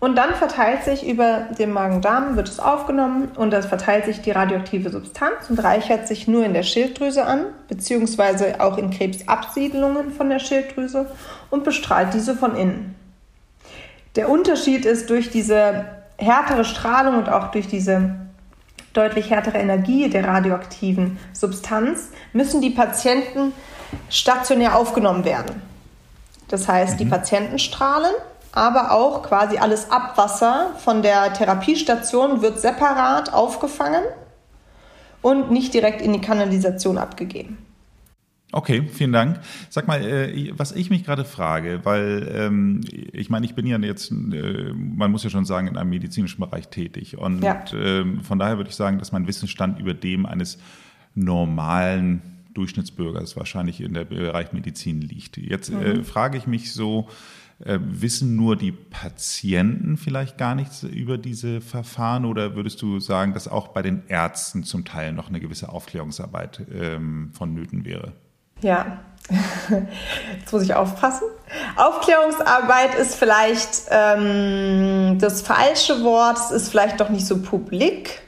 Und 0.00 0.14
dann 0.14 0.34
verteilt 0.34 0.84
sich 0.84 1.06
über 1.06 1.48
den 1.58 1.72
Magen-Darm, 1.72 2.36
wird 2.36 2.48
es 2.48 2.60
aufgenommen 2.60 3.32
und 3.34 3.50
das 3.50 3.66
verteilt 3.66 4.04
sich 4.04 4.20
die 4.20 4.30
radioaktive 4.30 4.90
Substanz 4.90 5.50
und 5.50 5.58
reichert 5.58 6.06
sich 6.06 6.28
nur 6.28 6.44
in 6.44 6.54
der 6.54 6.62
Schilddrüse 6.62 7.24
an, 7.26 7.46
beziehungsweise 7.66 8.60
auch 8.60 8.78
in 8.78 8.90
Krebsabsiedlungen 8.90 10.12
von 10.12 10.30
der 10.30 10.38
Schilddrüse 10.38 11.06
und 11.50 11.64
bestrahlt 11.64 12.14
diese 12.14 12.36
von 12.36 12.54
innen. 12.54 12.94
Der 14.14 14.30
Unterschied 14.30 14.84
ist 14.84 15.10
durch 15.10 15.30
diese 15.30 15.86
härtere 16.16 16.64
Strahlung 16.64 17.16
und 17.16 17.28
auch 17.28 17.50
durch 17.50 17.66
diese 17.66 18.27
deutlich 18.98 19.30
härtere 19.30 19.58
Energie 19.58 20.10
der 20.10 20.26
radioaktiven 20.26 21.18
Substanz, 21.32 22.10
müssen 22.32 22.60
die 22.60 22.70
Patienten 22.70 23.52
stationär 24.10 24.76
aufgenommen 24.76 25.24
werden. 25.24 25.62
Das 26.48 26.66
heißt, 26.66 26.94
mhm. 26.94 26.98
die 26.98 27.04
Patienten 27.04 27.58
strahlen, 27.58 28.12
aber 28.52 28.92
auch 28.92 29.22
quasi 29.22 29.58
alles 29.58 29.90
Abwasser 29.90 30.72
von 30.78 31.02
der 31.02 31.32
Therapiestation 31.32 32.42
wird 32.42 32.60
separat 32.60 33.32
aufgefangen 33.32 34.02
und 35.22 35.50
nicht 35.50 35.74
direkt 35.74 36.02
in 36.02 36.12
die 36.12 36.20
Kanalisation 36.20 36.98
abgegeben. 36.98 37.67
Okay, 38.50 38.88
vielen 38.90 39.12
Dank. 39.12 39.40
Sag 39.68 39.86
mal, 39.88 40.02
äh, 40.02 40.52
was 40.56 40.72
ich 40.72 40.88
mich 40.88 41.04
gerade 41.04 41.26
frage, 41.26 41.80
weil 41.84 42.30
ähm, 42.34 42.80
ich 43.12 43.28
meine, 43.28 43.44
ich 43.44 43.54
bin 43.54 43.66
ja 43.66 43.78
jetzt, 43.78 44.10
äh, 44.10 44.72
man 44.72 45.10
muss 45.10 45.22
ja 45.22 45.28
schon 45.28 45.44
sagen, 45.44 45.68
in 45.68 45.76
einem 45.76 45.90
medizinischen 45.90 46.40
Bereich 46.40 46.68
tätig. 46.68 47.18
Und 47.18 47.42
ja. 47.42 47.62
ähm, 47.74 48.22
von 48.22 48.38
daher 48.38 48.56
würde 48.56 48.70
ich 48.70 48.76
sagen, 48.76 48.98
dass 48.98 49.12
mein 49.12 49.26
Wissensstand 49.26 49.78
über 49.78 49.92
dem 49.92 50.24
eines 50.24 50.58
normalen 51.14 52.22
Durchschnittsbürgers 52.54 53.36
wahrscheinlich 53.36 53.82
in 53.82 53.92
der 53.92 54.04
Bereich 54.04 54.52
Medizin 54.52 55.02
liegt. 55.02 55.36
Jetzt 55.36 55.68
äh, 55.68 55.74
mhm. 55.74 55.82
äh, 55.82 56.02
frage 56.02 56.38
ich 56.38 56.46
mich 56.46 56.72
so, 56.72 57.08
äh, 57.64 57.78
wissen 57.82 58.34
nur 58.34 58.56
die 58.56 58.72
Patienten 58.72 59.98
vielleicht 59.98 60.38
gar 60.38 60.54
nichts 60.54 60.84
über 60.84 61.18
diese 61.18 61.60
Verfahren 61.60 62.24
oder 62.24 62.54
würdest 62.54 62.80
du 62.80 62.98
sagen, 62.98 63.34
dass 63.34 63.46
auch 63.46 63.68
bei 63.68 63.82
den 63.82 64.04
Ärzten 64.08 64.64
zum 64.64 64.86
Teil 64.86 65.12
noch 65.12 65.28
eine 65.28 65.40
gewisse 65.40 65.68
Aufklärungsarbeit 65.68 66.66
ähm, 66.72 67.30
vonnöten 67.34 67.84
wäre? 67.84 68.14
Ja, 68.60 68.98
jetzt 70.40 70.52
muss 70.52 70.62
ich 70.62 70.74
aufpassen. 70.74 71.24
Aufklärungsarbeit 71.76 72.94
ist 72.94 73.14
vielleicht 73.14 73.82
ähm, 73.90 75.18
das 75.20 75.42
falsche 75.42 76.02
Wort, 76.02 76.38
es 76.38 76.50
ist 76.50 76.68
vielleicht 76.70 77.00
doch 77.00 77.08
nicht 77.08 77.26
so 77.26 77.42
publik. 77.42 78.20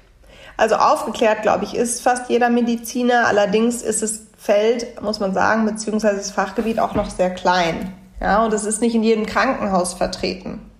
Also 0.56 0.76
aufgeklärt, 0.76 1.42
glaube 1.42 1.64
ich, 1.64 1.74
ist 1.74 2.02
fast 2.02 2.28
jeder 2.28 2.50
Mediziner. 2.50 3.26
Allerdings 3.26 3.80
ist 3.80 4.02
das 4.02 4.20
Feld, 4.36 5.00
muss 5.00 5.18
man 5.18 5.32
sagen, 5.32 5.64
beziehungsweise 5.64 6.18
das 6.18 6.30
Fachgebiet 6.30 6.78
auch 6.78 6.94
noch 6.94 7.08
sehr 7.08 7.30
klein. 7.30 7.94
Ja, 8.20 8.44
und 8.44 8.52
es 8.52 8.64
ist 8.64 8.82
nicht 8.82 8.94
in 8.94 9.02
jedem 9.02 9.24
Krankenhaus 9.24 9.94
vertreten. 9.94 10.70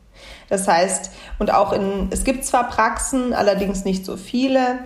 Das 0.51 0.69
heißt, 0.69 1.11
und 1.39 1.55
auch 1.55 1.73
in, 1.73 2.09
es 2.11 2.25
gibt 2.25 2.45
zwar 2.45 2.69
Praxen, 2.69 3.33
allerdings 3.33 3.85
nicht 3.85 4.05
so 4.05 4.19
viele. 4.19 4.81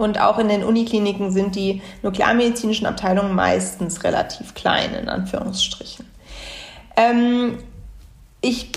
Und 0.00 0.18
auch 0.18 0.38
in 0.38 0.48
den 0.48 0.64
Unikliniken 0.64 1.30
sind 1.30 1.56
die 1.56 1.82
nuklearmedizinischen 2.02 2.86
Abteilungen 2.86 3.34
meistens 3.34 4.02
relativ 4.02 4.54
klein, 4.54 4.94
in 4.94 5.10
Anführungsstrichen. 5.10 6.06
Ähm, 6.96 7.58
ich, 8.40 8.72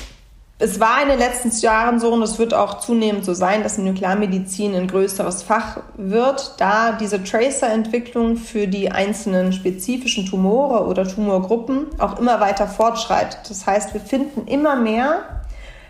es 0.59 0.81
war 0.81 1.01
in 1.01 1.07
den 1.07 1.19
letzten 1.19 1.49
Jahren 1.61 2.01
so, 2.01 2.11
und 2.11 2.23
es 2.23 2.39
wird 2.39 2.53
auch 2.53 2.79
zunehmend 2.79 3.23
so 3.23 3.33
sein, 3.33 3.63
dass 3.63 3.77
die 3.77 3.83
Nuklearmedizin 3.83 4.75
ein 4.75 4.89
größeres 4.89 5.43
Fach 5.43 5.77
wird, 5.95 6.55
da 6.57 6.91
diese 6.91 7.23
Tracer-Entwicklung 7.23 8.35
für 8.35 8.67
die 8.67 8.91
einzelnen 8.91 9.53
spezifischen 9.53 10.25
Tumore 10.25 10.85
oder 10.87 11.07
Tumorgruppen 11.07 11.87
auch 11.99 12.19
immer 12.19 12.41
weiter 12.41 12.67
fortschreitet. 12.67 13.39
Das 13.47 13.65
heißt, 13.65 13.93
wir 13.93 14.01
finden 14.01 14.45
immer 14.45 14.75
mehr 14.75 15.21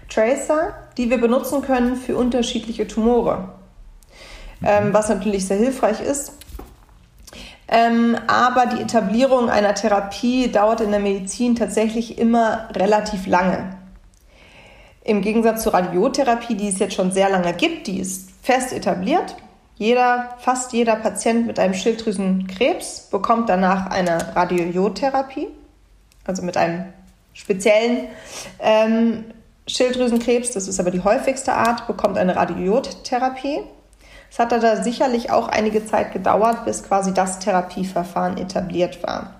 Tracer, 0.09 0.75
die 0.95 1.09
wir 1.09 1.19
benutzen 1.19 1.63
können 1.63 1.95
für 1.95 2.17
unterschiedliche 2.17 2.87
Tumore 2.87 3.49
ähm, 4.65 4.93
was 4.93 5.09
natürlich 5.09 5.47
sehr 5.47 5.57
hilfreich 5.57 6.01
ist. 6.01 6.33
Ähm, 7.67 8.17
aber 8.27 8.67
die 8.67 8.81
Etablierung 8.81 9.49
einer 9.49 9.73
Therapie 9.73 10.51
dauert 10.51 10.81
in 10.81 10.91
der 10.91 10.99
Medizin 10.99 11.55
tatsächlich 11.55 12.17
immer 12.17 12.69
relativ 12.75 13.25
lange. 13.25 13.77
Im 15.03 15.21
Gegensatz 15.21 15.63
zur 15.63 15.73
Radiotherapie, 15.73 16.55
die 16.55 16.69
es 16.69 16.79
jetzt 16.79 16.93
schon 16.95 17.11
sehr 17.11 17.29
lange 17.29 17.53
gibt, 17.53 17.87
die 17.87 17.99
ist 17.99 18.29
fest 18.41 18.73
etabliert. 18.73 19.35
Jeder, 19.75 20.35
fast 20.39 20.71
jeder 20.71 20.95
Patient 20.95 21.47
mit 21.47 21.57
einem 21.59 21.73
Schilddrüsenkrebs 21.73 23.09
bekommt 23.09 23.49
danach 23.49 23.87
eine 23.87 24.35
Radiotherapie, 24.35 25.47
also 26.25 26.43
mit 26.43 26.55
einem 26.57 26.85
speziellen 27.33 28.07
ähm, 28.59 29.25
Schilddrüsenkrebs, 29.67 30.51
das 30.51 30.67
ist 30.67 30.79
aber 30.79 30.91
die 30.91 31.03
häufigste 31.03 31.53
Art, 31.53 31.87
bekommt 31.87 32.17
eine 32.17 32.35
Radiotherapie. 32.35 33.61
Es 34.33 34.39
hat 34.39 34.51
da 34.51 34.81
sicherlich 34.81 35.29
auch 35.29 35.47
einige 35.47 35.85
Zeit 35.85 36.11
gedauert, 36.11 36.65
bis 36.65 36.81
quasi 36.81 37.13
das 37.13 37.37
Therapieverfahren 37.37 38.37
etabliert 38.37 39.03
war. 39.03 39.35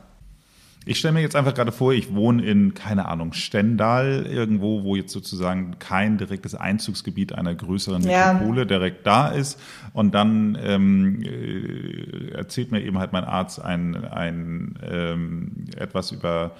Ich 0.86 1.00
stelle 1.00 1.16
mir 1.16 1.22
jetzt 1.22 1.36
einfach 1.36 1.56
gerade 1.56 1.72
vor, 1.72 1.94
ich 1.94 2.14
wohne 2.14 2.46
in, 2.46 2.76
keine 2.76 3.08
Ahnung, 3.08 3.34
Stendal, 3.34 4.28
irgendwo, 4.30 4.84
wo 4.84 4.96
jetzt 4.96 5.12
sozusagen 5.12 5.80
kein 5.80 6.20
direktes 6.20 6.54
Einzugsgebiet 6.54 7.34
einer 7.34 7.56
größeren 7.56 8.04
Metropole 8.04 8.60
ja. 8.60 8.66
direkt 8.66 9.08
da 9.08 9.30
ist. 9.30 9.60
Und 9.94 10.14
dann 10.14 10.56
ähm, 10.62 11.24
äh, 11.24 12.30
erzählt 12.34 12.72
mir 12.72 12.84
eben 12.84 13.00
halt 13.00 13.14
mein 13.14 13.24
Arzt 13.24 13.60
ein, 13.60 13.96
ein 13.96 14.78
ähm, 14.88 15.66
etwas 15.76 16.12
über 16.12 16.52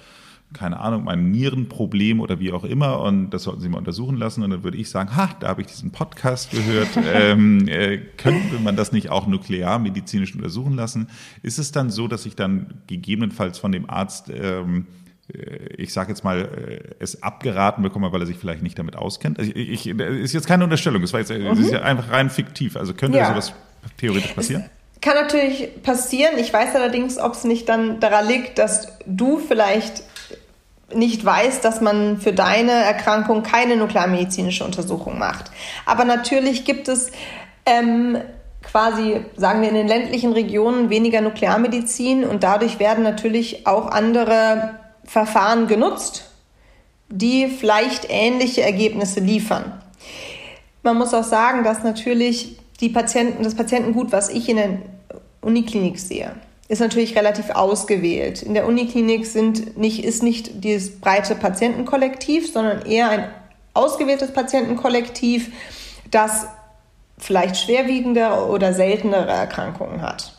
keine 0.54 0.80
Ahnung, 0.80 1.04
mein 1.04 1.30
Nierenproblem 1.30 2.20
oder 2.20 2.40
wie 2.40 2.52
auch 2.52 2.64
immer 2.64 3.00
und 3.00 3.30
das 3.30 3.42
sollten 3.42 3.60
Sie 3.60 3.68
mal 3.68 3.78
untersuchen 3.78 4.16
lassen 4.16 4.42
und 4.42 4.50
dann 4.50 4.64
würde 4.64 4.78
ich 4.78 4.88
sagen, 4.88 5.14
ha, 5.14 5.30
da 5.40 5.48
habe 5.48 5.60
ich 5.60 5.66
diesen 5.66 5.90
Podcast 5.90 6.50
gehört, 6.50 6.88
ähm, 7.14 7.68
äh, 7.68 7.98
könnte 8.16 8.58
man 8.62 8.76
das 8.76 8.92
nicht 8.92 9.10
auch 9.10 9.26
nuklearmedizinisch 9.26 10.34
untersuchen 10.34 10.74
lassen? 10.74 11.08
Ist 11.42 11.58
es 11.58 11.72
dann 11.72 11.90
so, 11.90 12.08
dass 12.08 12.24
ich 12.24 12.36
dann 12.36 12.74
gegebenenfalls 12.86 13.58
von 13.58 13.72
dem 13.72 13.90
Arzt 13.90 14.30
ähm, 14.30 14.86
äh, 15.32 15.74
ich 15.76 15.92
sage 15.92 16.10
jetzt 16.10 16.24
mal, 16.24 16.40
äh, 16.40 16.94
es 16.98 17.22
abgeraten 17.22 17.82
bekomme, 17.82 18.12
weil 18.12 18.20
er 18.20 18.26
sich 18.26 18.36
vielleicht 18.36 18.62
nicht 18.62 18.78
damit 18.78 18.96
auskennt. 18.96 19.38
Also 19.38 19.50
ich, 19.54 19.86
ich, 19.86 19.98
ist 19.98 20.32
jetzt 20.32 20.46
keine 20.46 20.64
Unterstellung, 20.64 21.02
das 21.02 21.12
war 21.12 21.20
jetzt 21.20 21.30
mhm. 21.30 21.44
das 21.44 21.58
ist 21.58 21.72
ja 21.72 21.82
einfach 21.82 22.10
rein 22.10 22.30
fiktiv. 22.30 22.76
Also 22.76 22.94
könnte 22.94 23.18
ja. 23.18 23.28
sowas 23.28 23.52
theoretisch 23.98 24.32
passieren? 24.32 24.64
Kann 25.00 25.16
natürlich 25.16 25.82
passieren. 25.82 26.38
Ich 26.38 26.52
weiß 26.52 26.74
allerdings, 26.74 27.18
ob 27.18 27.34
es 27.34 27.44
nicht 27.44 27.68
dann 27.68 28.00
daran 28.00 28.26
liegt, 28.26 28.58
dass 28.58 28.88
du 29.06 29.38
vielleicht 29.38 30.02
nicht 30.94 31.24
weiß, 31.24 31.60
dass 31.60 31.80
man 31.80 32.18
für 32.18 32.32
deine 32.32 32.72
Erkrankung 32.72 33.42
keine 33.42 33.76
nuklearmedizinische 33.76 34.64
Untersuchung 34.64 35.18
macht. 35.18 35.50
Aber 35.86 36.04
natürlich 36.04 36.64
gibt 36.64 36.88
es 36.88 37.10
ähm, 37.66 38.18
quasi, 38.62 39.20
sagen 39.36 39.62
wir, 39.62 39.68
in 39.68 39.74
den 39.74 39.88
ländlichen 39.88 40.32
Regionen 40.32 40.90
weniger 40.90 41.20
Nuklearmedizin 41.20 42.24
und 42.24 42.42
dadurch 42.42 42.78
werden 42.78 43.04
natürlich 43.04 43.66
auch 43.66 43.88
andere 43.88 44.78
Verfahren 45.04 45.66
genutzt, 45.66 46.30
die 47.08 47.48
vielleicht 47.48 48.06
ähnliche 48.08 48.62
Ergebnisse 48.62 49.20
liefern. 49.20 49.80
Man 50.82 50.98
muss 50.98 51.14
auch 51.14 51.24
sagen, 51.24 51.64
dass 51.64 51.82
natürlich 51.82 52.58
die 52.80 52.88
Patienten, 52.88 53.42
das 53.42 53.54
Patientengut, 53.54 54.12
was 54.12 54.28
ich 54.28 54.48
in 54.48 54.56
der 54.56 54.78
Uniklinik 55.40 55.98
sehe, 55.98 56.32
ist 56.68 56.80
natürlich 56.80 57.16
relativ 57.16 57.50
ausgewählt. 57.50 58.42
In 58.42 58.54
der 58.54 58.66
Uniklinik 58.66 59.26
sind 59.26 59.76
nicht, 59.76 60.04
ist 60.04 60.22
nicht 60.22 60.64
dieses 60.64 60.98
breite 61.00 61.34
Patientenkollektiv, 61.34 62.52
sondern 62.52 62.86
eher 62.86 63.10
ein 63.10 63.28
ausgewähltes 63.74 64.32
Patientenkollektiv, 64.32 65.52
das 66.10 66.46
vielleicht 67.18 67.56
schwerwiegende 67.56 68.46
oder 68.48 68.72
seltenere 68.72 69.30
Erkrankungen 69.30 70.00
hat. 70.00 70.32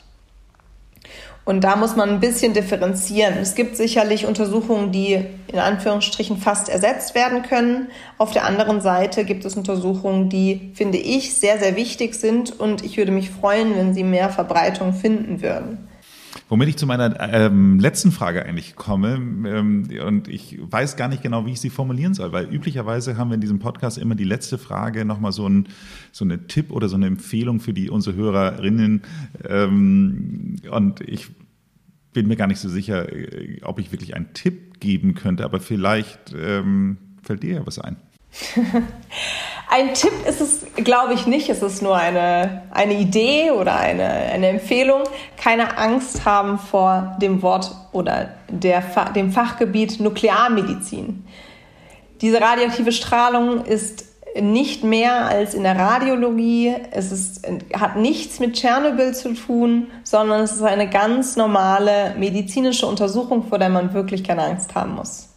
Und 1.46 1.64
da 1.64 1.76
muss 1.76 1.96
man 1.96 2.10
ein 2.10 2.20
bisschen 2.20 2.54
differenzieren. 2.54 3.38
Es 3.38 3.54
gibt 3.54 3.78
sicherlich 3.78 4.26
Untersuchungen, 4.26 4.92
die 4.92 5.24
in 5.48 5.60
Anführungsstrichen 5.60 6.38
fast 6.38 6.70
ersetzt 6.70 7.14
werden 7.14 7.44
können. 7.44 7.90
Auf 8.18 8.32
der 8.32 8.46
anderen 8.46 8.82
Seite 8.82 9.26
gibt 9.26 9.46
es 9.46 9.56
Untersuchungen, 9.56 10.28
die, 10.30 10.72
finde 10.74 10.98
ich, 10.98 11.36
sehr, 11.36 11.60
sehr 11.60 11.76
wichtig 11.76 12.16
sind 12.16 12.60
und 12.60 12.84
ich 12.84 12.98
würde 12.98 13.12
mich 13.12 13.30
freuen, 13.30 13.76
wenn 13.78 13.94
sie 13.94 14.04
mehr 14.04 14.32
Verbreitung 14.32 14.94
finden 14.94 15.44
würden. 15.44 15.88
Womit 16.48 16.70
ich 16.70 16.78
zu 16.78 16.86
meiner 16.86 17.20
ähm, 17.34 17.80
letzten 17.80 18.12
Frage 18.12 18.46
eigentlich 18.46 18.76
komme, 18.76 19.16
ähm, 19.16 19.90
und 20.06 20.28
ich 20.28 20.60
weiß 20.62 20.96
gar 20.96 21.08
nicht 21.08 21.24
genau, 21.24 21.48
wie 21.48 21.54
ich 21.54 21.60
sie 21.60 21.72
formulieren 21.72 22.14
soll, 22.14 22.32
weil 22.34 22.54
üblicherweise 22.54 23.18
haben 23.18 23.30
wir 23.30 23.36
in 23.36 23.42
diesem 23.42 23.58
Podcast 23.58 23.98
immer 23.98 24.14
die 24.14 24.26
letzte 24.26 24.60
Frage 24.60 25.06
nochmal 25.06 25.32
so 25.32 25.50
ein 25.50 25.68
so 26.12 26.24
eine 26.24 26.46
Tipp 26.46 26.72
oder 26.72 26.88
so 26.88 26.98
eine 26.98 27.08
Empfehlung 27.08 27.60
für 27.60 27.74
die 27.74 27.90
unsere 27.90 28.16
Hörerinnen. 28.16 29.02
Ähm, 29.44 30.58
und 30.70 31.02
ich 31.02 31.30
bin 32.14 32.28
mir 32.28 32.36
gar 32.36 32.48
nicht 32.48 32.60
so 32.60 32.70
sicher, 32.70 33.12
äh, 33.12 33.62
ob 33.64 33.80
ich 33.80 33.92
wirklich 33.92 34.16
einen 34.16 34.34
Tipp 34.34 34.80
geben 34.80 35.16
könnte, 35.16 35.46
aber 35.46 35.60
vielleicht 35.60 36.36
ähm, 36.38 36.98
fällt 37.24 37.42
dir 37.42 37.56
ja 37.56 37.66
was 37.66 37.80
ein. 37.80 37.98
Ein 39.76 39.94
Tipp 39.94 40.14
ist 40.26 40.40
es, 40.40 40.66
glaube 40.76 41.16
ich, 41.16 41.28
nicht. 41.28 41.50
Es 41.50 41.62
ist 41.62 41.82
nur 41.82 41.98
eine, 41.98 42.62
eine 42.72 42.94
Idee 42.94 43.52
oder 43.52 43.76
eine, 43.78 44.06
eine 44.06 44.48
Empfehlung. 44.48 45.02
Keine 45.36 45.78
Angst 45.78 46.24
haben 46.24 46.60
vor 46.60 47.18
dem 47.22 47.42
Wort 47.42 47.76
oder 47.92 48.30
der, 48.48 48.82
dem 49.14 49.34
Fachgebiet 49.34 50.00
Nuklearmedizin. 50.00 51.26
Diese 52.22 52.40
radioaktive 52.40 52.94
Strahlung 52.94 53.66
ist 53.66 54.06
nicht 54.42 54.86
mehr 54.86 55.26
als 55.26 55.54
in 55.54 55.64
der 55.64 55.78
Radiologie. 55.78 56.74
Es 56.92 57.12
ist, 57.12 57.46
hat 57.74 57.98
nichts 57.98 58.40
mit 58.40 58.54
Tschernobyl 58.54 59.14
zu 59.14 59.34
tun, 59.34 59.88
sondern 60.04 60.40
es 60.40 60.54
ist 60.54 60.64
eine 60.64 60.90
ganz 60.90 61.36
normale 61.36 62.16
medizinische 62.18 62.88
Untersuchung, 62.88 63.44
vor 63.44 63.60
der 63.60 63.68
man 63.68 63.94
wirklich 63.94 64.24
keine 64.24 64.44
Angst 64.46 64.74
haben 64.74 64.96
muss. 64.96 65.36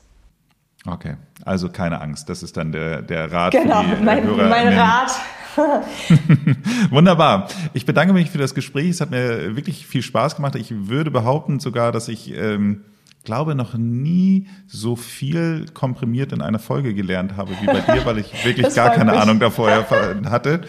Okay, 0.86 1.16
also 1.48 1.68
keine 1.68 2.00
Angst. 2.00 2.28
Das 2.28 2.42
ist 2.42 2.56
dann 2.56 2.72
der, 2.72 3.02
der 3.02 3.32
Rat 3.32 3.52
genau, 3.52 3.82
für 3.82 3.96
die 3.96 4.04
mein, 4.04 4.24
Hörer 4.24 4.48
mein 4.48 4.68
Rat. 4.78 5.10
Wunderbar. 6.90 7.48
Ich 7.72 7.86
bedanke 7.86 8.12
mich 8.12 8.30
für 8.30 8.38
das 8.38 8.54
Gespräch. 8.54 8.90
Es 8.90 9.00
hat 9.00 9.10
mir 9.10 9.56
wirklich 9.56 9.86
viel 9.86 10.02
Spaß 10.02 10.36
gemacht. 10.36 10.54
Ich 10.54 10.72
würde 10.88 11.10
behaupten 11.10 11.58
sogar, 11.58 11.90
dass 11.90 12.08
ich 12.08 12.32
ähm, 12.36 12.84
glaube, 13.24 13.54
noch 13.54 13.74
nie 13.74 14.46
so 14.66 14.94
viel 14.94 15.66
komprimiert 15.74 16.32
in 16.32 16.42
einer 16.42 16.58
Folge 16.58 16.94
gelernt 16.94 17.36
habe 17.36 17.52
wie 17.60 17.66
bei 17.66 17.80
dir, 17.80 18.06
weil 18.06 18.18
ich 18.18 18.32
wirklich 18.44 18.74
gar 18.74 18.90
keine 18.90 19.12
mich. 19.12 19.20
Ahnung 19.20 19.40
davor 19.40 19.70
hatte. 20.30 20.60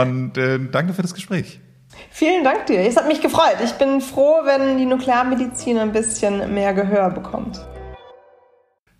Und 0.00 0.36
äh, 0.36 0.58
danke 0.70 0.92
für 0.92 1.02
das 1.02 1.14
Gespräch. 1.14 1.60
Vielen 2.10 2.44
Dank 2.44 2.66
dir. 2.66 2.80
Es 2.80 2.96
hat 2.96 3.08
mich 3.08 3.20
gefreut. 3.20 3.56
Ich 3.64 3.72
bin 3.72 4.00
froh, 4.00 4.40
wenn 4.44 4.78
die 4.78 4.84
Nuklearmedizin 4.84 5.78
ein 5.78 5.92
bisschen 5.92 6.52
mehr 6.52 6.74
Gehör 6.74 7.10
bekommt. 7.10 7.64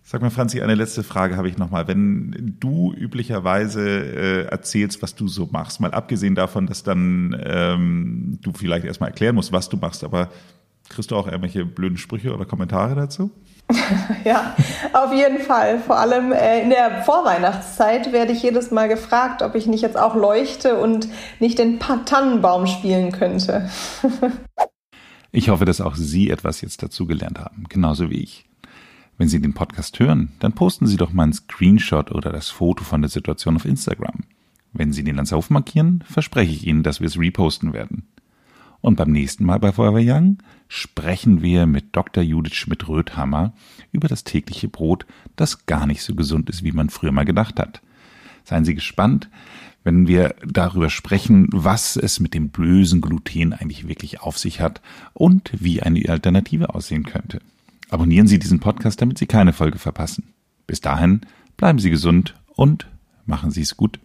Sag 0.07 0.21
mal, 0.21 0.29
Franzi, 0.29 0.61
eine 0.61 0.75
letzte 0.75 1.01
Frage 1.01 1.35
habe 1.35 1.49
ich 1.49 1.57
nochmal. 1.57 1.87
Wenn 1.87 2.55
du 2.59 2.93
üblicherweise 2.93 3.81
äh, 3.81 4.45
erzählst, 4.45 5.01
was 5.01 5.15
du 5.15 5.27
so 5.27 5.49
machst, 5.51 5.81
mal 5.81 5.95
abgesehen 5.95 6.35
davon, 6.35 6.67
dass 6.67 6.83
dann 6.83 7.35
ähm, 7.43 8.37
du 8.43 8.53
vielleicht 8.53 8.85
erstmal 8.85 9.09
erklären 9.09 9.33
musst, 9.33 9.51
was 9.51 9.67
du 9.67 9.77
machst, 9.77 10.03
aber 10.03 10.29
kriegst 10.89 11.09
du 11.09 11.15
auch 11.15 11.25
irgendwelche 11.25 11.65
blöden 11.65 11.97
Sprüche 11.97 12.35
oder 12.35 12.45
Kommentare 12.45 12.93
dazu? 12.93 13.31
ja, 14.23 14.55
auf 14.93 15.11
jeden 15.11 15.39
Fall. 15.39 15.79
Vor 15.79 15.97
allem 15.97 16.31
äh, 16.31 16.61
in 16.61 16.69
der 16.69 17.01
Vorweihnachtszeit 17.01 18.13
werde 18.13 18.31
ich 18.31 18.43
jedes 18.43 18.69
Mal 18.69 18.87
gefragt, 18.87 19.41
ob 19.41 19.55
ich 19.55 19.65
nicht 19.65 19.81
jetzt 19.81 19.97
auch 19.97 20.13
leuchte 20.13 20.77
und 20.77 21.07
nicht 21.39 21.57
den 21.57 21.79
Tannenbaum 21.79 22.67
spielen 22.67 23.11
könnte. 23.11 23.71
ich 25.31 25.49
hoffe, 25.49 25.65
dass 25.65 25.81
auch 25.81 25.95
Sie 25.95 26.29
etwas 26.29 26.61
jetzt 26.61 26.83
dazu 26.83 27.07
gelernt 27.07 27.39
haben, 27.39 27.63
genauso 27.69 28.11
wie 28.11 28.21
ich. 28.21 28.45
Wenn 29.17 29.29
Sie 29.29 29.41
den 29.41 29.53
Podcast 29.53 29.99
hören, 29.99 30.33
dann 30.39 30.53
posten 30.53 30.87
Sie 30.87 30.97
doch 30.97 31.13
mal 31.13 31.23
einen 31.23 31.33
Screenshot 31.33 32.11
oder 32.11 32.31
das 32.31 32.49
Foto 32.49 32.83
von 32.83 33.01
der 33.01 33.09
Situation 33.09 33.55
auf 33.55 33.65
Instagram. 33.65 34.23
Wenn 34.73 34.91
Sie 34.91 35.05
den 35.05 35.15
Landshof 35.15 35.49
markieren, 35.49 36.03
verspreche 36.05 36.51
ich 36.51 36.67
Ihnen, 36.67 36.83
dass 36.83 36.99
wir 36.99 37.07
es 37.07 37.17
reposten 37.17 37.71
werden. 37.71 38.07
Und 38.81 38.97
beim 38.97 39.11
nächsten 39.11 39.45
Mal 39.45 39.59
bei 39.59 39.71
Forever 39.71 40.01
Young 40.01 40.37
sprechen 40.67 41.41
wir 41.41 41.65
mit 41.65 41.95
Dr. 41.95 42.23
Judith 42.23 42.55
Schmidt-Röthammer 42.55 43.53
über 43.93 44.09
das 44.09 44.25
tägliche 44.25 44.67
Brot, 44.67 45.05
das 45.37 45.65
gar 45.65 45.87
nicht 45.87 46.03
so 46.03 46.13
gesund 46.13 46.49
ist, 46.49 46.63
wie 46.63 46.73
man 46.73 46.89
früher 46.89 47.13
mal 47.13 47.25
gedacht 47.25 47.57
hat. 47.59 47.81
Seien 48.43 48.65
Sie 48.65 48.75
gespannt, 48.75 49.29
wenn 49.85 50.07
wir 50.07 50.35
darüber 50.45 50.89
sprechen, 50.89 51.47
was 51.51 51.95
es 51.95 52.19
mit 52.19 52.33
dem 52.33 52.49
bösen 52.49 52.99
Gluten 52.99 53.53
eigentlich 53.53 53.87
wirklich 53.87 54.21
auf 54.21 54.37
sich 54.37 54.59
hat 54.59 54.81
und 55.13 55.51
wie 55.57 55.81
eine 55.81 56.09
Alternative 56.09 56.75
aussehen 56.75 57.03
könnte. 57.03 57.39
Abonnieren 57.95 58.27
Sie 58.27 58.39
diesen 58.39 58.59
Podcast, 58.59 59.01
damit 59.01 59.17
Sie 59.17 59.25
keine 59.25 59.53
Folge 59.53 59.79
verpassen. 59.79 60.33
Bis 60.67 60.81
dahin 60.81 61.21
bleiben 61.55 61.79
Sie 61.79 61.89
gesund 61.89 62.35
und 62.53 62.91
machen 63.25 63.51
Sie 63.51 63.61
es 63.61 63.77
gut. 63.77 64.01